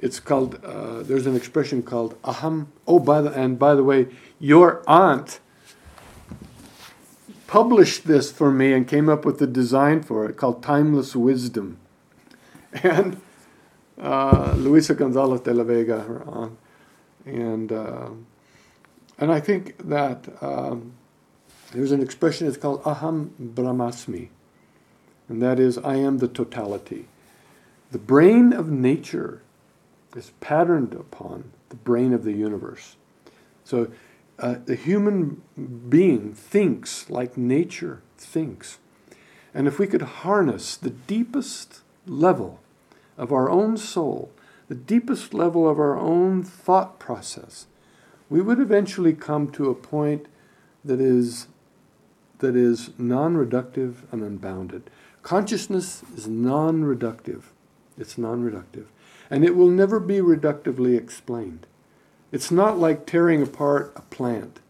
[0.00, 0.64] it's called.
[0.64, 2.66] Uh, there's an expression called aham.
[2.86, 5.40] Oh, by the and by the way, your aunt
[7.46, 11.78] published this for me and came up with the design for it called timeless wisdom,
[12.82, 13.20] and
[14.00, 16.58] uh, Luisa Gonzalez de la Vega, her aunt,
[17.26, 18.10] and uh,
[19.18, 20.94] and I think that um,
[21.72, 22.46] there's an expression.
[22.46, 24.28] It's called aham brahmasmi,
[25.28, 27.06] and that is I am the totality.
[27.90, 29.42] The brain of nature
[30.16, 32.96] is patterned upon the brain of the universe.
[33.64, 33.90] So
[34.38, 35.42] uh, the human
[35.88, 38.78] being thinks like nature thinks.
[39.52, 42.60] And if we could harness the deepest level
[43.18, 44.32] of our own soul,
[44.68, 47.66] the deepest level of our own thought process,
[48.28, 50.26] we would eventually come to a point
[50.84, 51.48] that is,
[52.38, 54.88] that is non reductive and unbounded.
[55.22, 57.42] Consciousness is non reductive.
[57.98, 58.86] It's non reductive.
[59.30, 61.66] And it will never be reductively explained.
[62.32, 64.60] It's not like tearing apart a plant.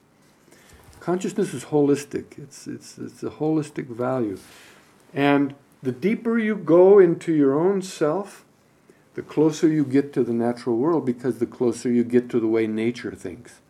[1.01, 4.39] Consciousness is holistic, it's, it's, it's a holistic value.
[5.15, 8.45] And the deeper you go into your own self,
[9.15, 12.47] the closer you get to the natural world because the closer you get to the
[12.47, 13.61] way nature thinks.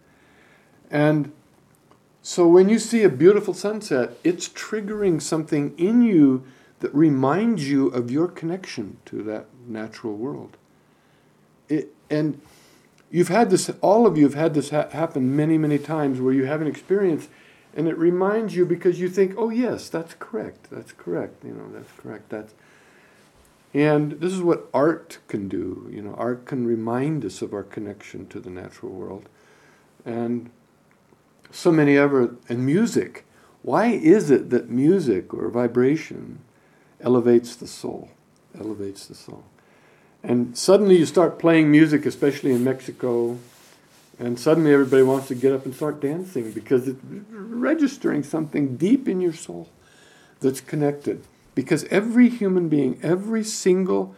[0.90, 1.32] And
[2.22, 6.44] so when you see a beautiful sunset, it's triggering something in you
[6.80, 10.56] that reminds you of your connection to that natural world.
[11.70, 12.40] It, and
[13.10, 16.34] you've had this, all of you have had this ha- happen many, many times where
[16.34, 17.28] you have an experience
[17.74, 21.70] and it reminds you because you think, oh, yes, that's correct, that's correct, you know,
[21.72, 22.52] that's correct, that's.
[23.72, 25.88] And this is what art can do.
[25.92, 29.28] You know, art can remind us of our connection to the natural world.
[30.04, 30.50] And
[31.52, 33.24] so many other, and music.
[33.62, 36.40] Why is it that music or vibration
[37.00, 38.10] elevates the soul?
[38.58, 39.44] Elevates the soul.
[40.22, 43.38] And suddenly you start playing music, especially in Mexico,
[44.18, 47.00] and suddenly everybody wants to get up and start dancing because it's
[47.30, 49.68] registering something deep in your soul
[50.40, 51.24] that's connected.
[51.54, 54.14] Because every human being, every single,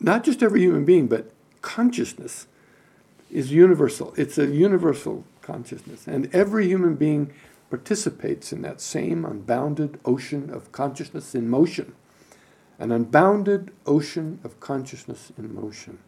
[0.00, 2.46] not just every human being, but consciousness
[3.30, 4.12] is universal.
[4.16, 6.06] It's a universal consciousness.
[6.06, 7.32] And every human being
[7.70, 11.94] participates in that same unbounded ocean of consciousness in motion
[12.78, 15.98] an unbounded ocean of consciousness in motion.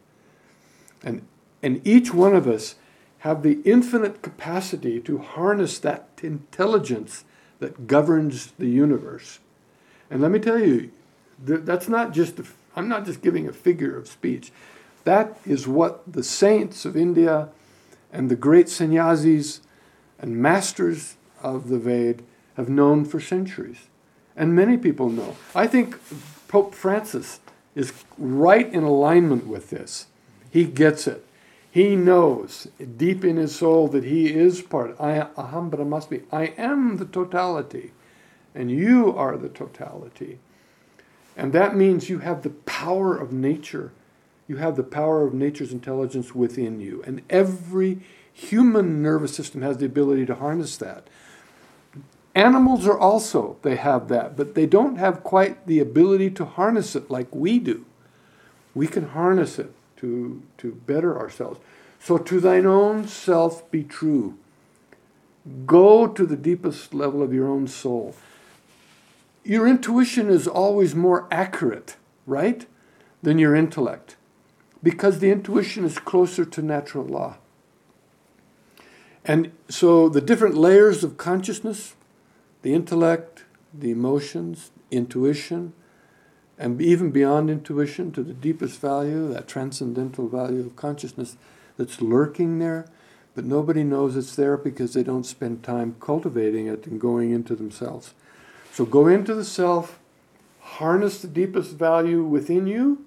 [1.02, 1.26] And,
[1.62, 2.74] and each one of us
[3.18, 7.24] have the infinite capacity to harness that intelligence
[7.58, 9.40] that governs the universe.
[10.10, 10.90] And let me tell you,
[11.40, 12.40] that's not just,
[12.76, 14.52] I'm not just giving a figure of speech.
[15.04, 17.48] That is what the saints of India
[18.12, 19.60] and the great sannyasis
[20.18, 22.24] and masters of the Ved
[22.56, 23.88] have known for centuries.
[24.36, 25.36] And many people know.
[25.54, 25.98] I think
[26.48, 27.40] Pope Francis
[27.74, 30.06] is right in alignment with this.
[30.50, 31.24] He gets it.
[31.70, 32.66] He knows
[32.96, 34.96] deep in his soul that he is part.
[34.98, 36.24] I aham brahmasmi.
[36.32, 37.92] I am the totality,
[38.54, 40.38] and you are the totality.
[41.36, 43.92] And that means you have the power of nature.
[44.48, 47.02] You have the power of nature's intelligence within you.
[47.06, 48.00] And every
[48.32, 51.06] human nervous system has the ability to harness that.
[52.38, 56.94] Animals are also, they have that, but they don't have quite the ability to harness
[56.94, 57.84] it like we do.
[58.76, 61.58] We can harness it to, to better ourselves.
[61.98, 64.38] So, to thine own self be true.
[65.66, 68.14] Go to the deepest level of your own soul.
[69.42, 72.66] Your intuition is always more accurate, right,
[73.20, 74.14] than your intellect,
[74.80, 77.38] because the intuition is closer to natural law.
[79.24, 81.96] And so, the different layers of consciousness
[82.62, 85.72] the intellect, the emotions, intuition,
[86.58, 91.36] and even beyond intuition to the deepest value, that transcendental value of consciousness
[91.76, 92.86] that's lurking there,
[93.34, 97.54] but nobody knows it's there because they don't spend time cultivating it and going into
[97.54, 98.12] themselves.
[98.72, 100.00] So go into the self,
[100.60, 103.04] harness the deepest value within you,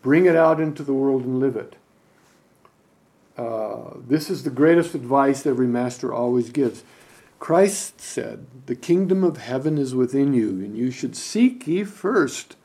[0.00, 1.76] bring it out into the world and live it.
[3.38, 6.82] uh, this is the greatest advice every master always gives.
[7.38, 12.56] Christ said, The kingdom of heaven is within you, and you should seek ye first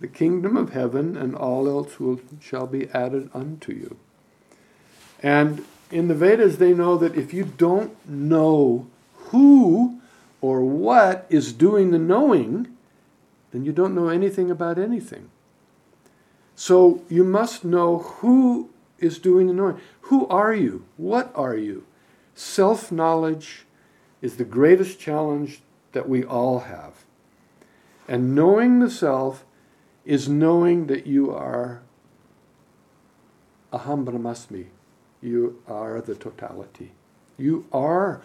[0.00, 3.96] the kingdom of heaven, and all else will, shall be added unto you.
[5.22, 10.00] And in the Vedas, they know that if you don't know who
[10.40, 12.68] or what is doing the knowing,
[13.50, 15.30] then you don't know anything about anything.
[16.54, 19.80] So you must know who is doing the knowing.
[20.02, 20.84] Who are you?
[20.96, 21.84] What are you?
[22.34, 23.64] Self knowledge
[24.20, 25.60] is the greatest challenge
[25.92, 27.04] that we all have.
[28.06, 29.44] And knowing the self
[30.04, 31.82] is knowing that you are
[33.72, 34.66] aham brahmasmi.
[35.20, 36.92] You are the totality.
[37.36, 38.22] You are.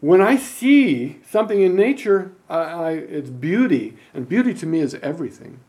[0.00, 4.94] When I see something in nature, I, I, it's beauty, and beauty to me is
[4.96, 5.60] everything.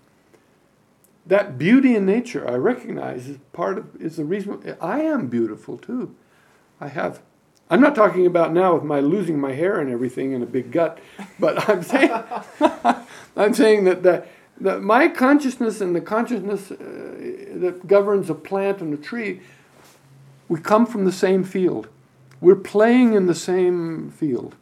[1.25, 5.77] That beauty in nature, I recognize, is part of is the reason I am beautiful
[5.77, 6.15] too.
[6.81, 7.21] I have.
[7.69, 10.71] I'm not talking about now with my losing my hair and everything and a big
[10.71, 10.99] gut,
[11.39, 12.11] but I'm saying
[13.35, 14.27] I'm saying that that
[14.59, 16.75] the, my consciousness and the consciousness uh,
[17.55, 19.41] that governs a plant and a tree,
[20.47, 21.87] we come from the same field.
[22.41, 24.55] We're playing in the same field.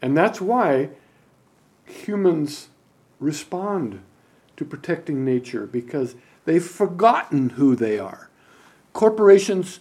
[0.00, 0.90] And that's why
[1.84, 2.68] humans
[3.18, 4.00] respond
[4.56, 6.14] to protecting nature because
[6.44, 8.28] they've forgotten who they are.
[8.92, 9.80] Corporations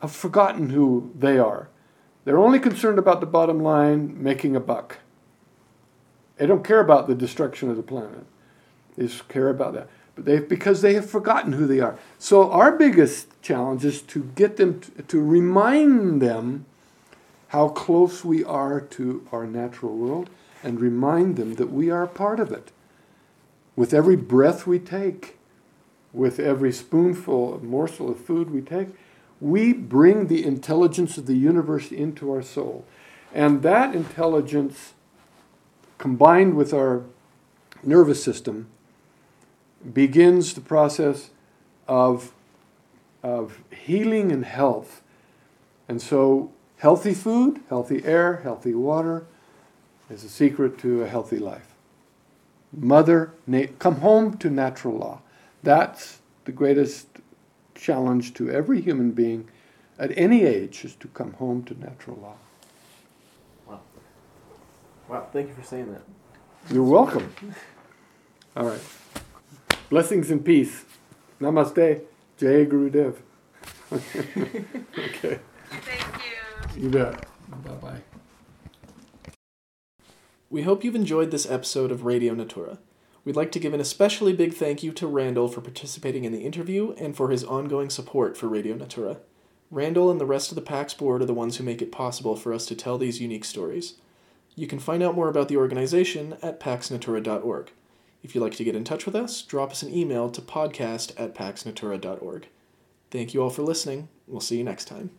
[0.00, 1.68] have forgotten who they are.
[2.24, 4.98] They're only concerned about the bottom line, making a buck.
[6.36, 8.24] They don't care about the destruction of the planet.
[8.96, 9.88] They just care about that.
[10.14, 11.98] But they because they have forgotten who they are.
[12.18, 16.66] So our biggest challenge is to get them to, to remind them
[17.48, 20.30] how close we are to our natural world
[20.62, 22.72] and remind them that we are part of it.
[23.74, 25.38] With every breath we take,
[26.12, 28.88] with every spoonful, morsel of food we take,
[29.40, 32.84] we bring the intelligence of the universe into our soul.
[33.34, 34.94] And that intelligence
[35.98, 37.02] combined with our
[37.82, 38.68] nervous system,
[39.92, 41.30] begins the process
[41.86, 42.32] of,
[43.22, 45.02] of healing and health.
[45.88, 49.26] And so, healthy food, healthy air, healthy water
[50.10, 51.74] is a secret to a healthy life.
[52.72, 55.20] Mother, na- come home to natural law.
[55.62, 57.06] That's the greatest
[57.78, 59.48] challenge to every human being
[59.98, 62.34] at any age is to come home to natural law.
[65.08, 66.02] Wow, thank you for saying that.
[66.70, 67.32] You're welcome.
[68.54, 68.80] All right.
[69.88, 70.84] Blessings and peace.
[71.40, 72.02] Namaste.
[72.36, 73.16] Jai Gurudev.
[73.92, 75.38] okay.
[75.70, 76.82] Thank you.
[76.82, 77.26] You bet.
[77.48, 78.02] Bye bye.
[80.50, 82.78] We hope you've enjoyed this episode of Radio Natura.
[83.28, 86.46] We'd like to give an especially big thank you to Randall for participating in the
[86.46, 89.18] interview and for his ongoing support for Radio Natura.
[89.70, 92.36] Randall and the rest of the PAX board are the ones who make it possible
[92.36, 93.96] for us to tell these unique stories.
[94.54, 97.70] You can find out more about the organization at paxnatura.org.
[98.22, 101.12] If you'd like to get in touch with us, drop us an email to podcast
[101.18, 102.48] at paxnatura.org.
[103.10, 104.08] Thank you all for listening.
[104.26, 105.10] We'll see you next time.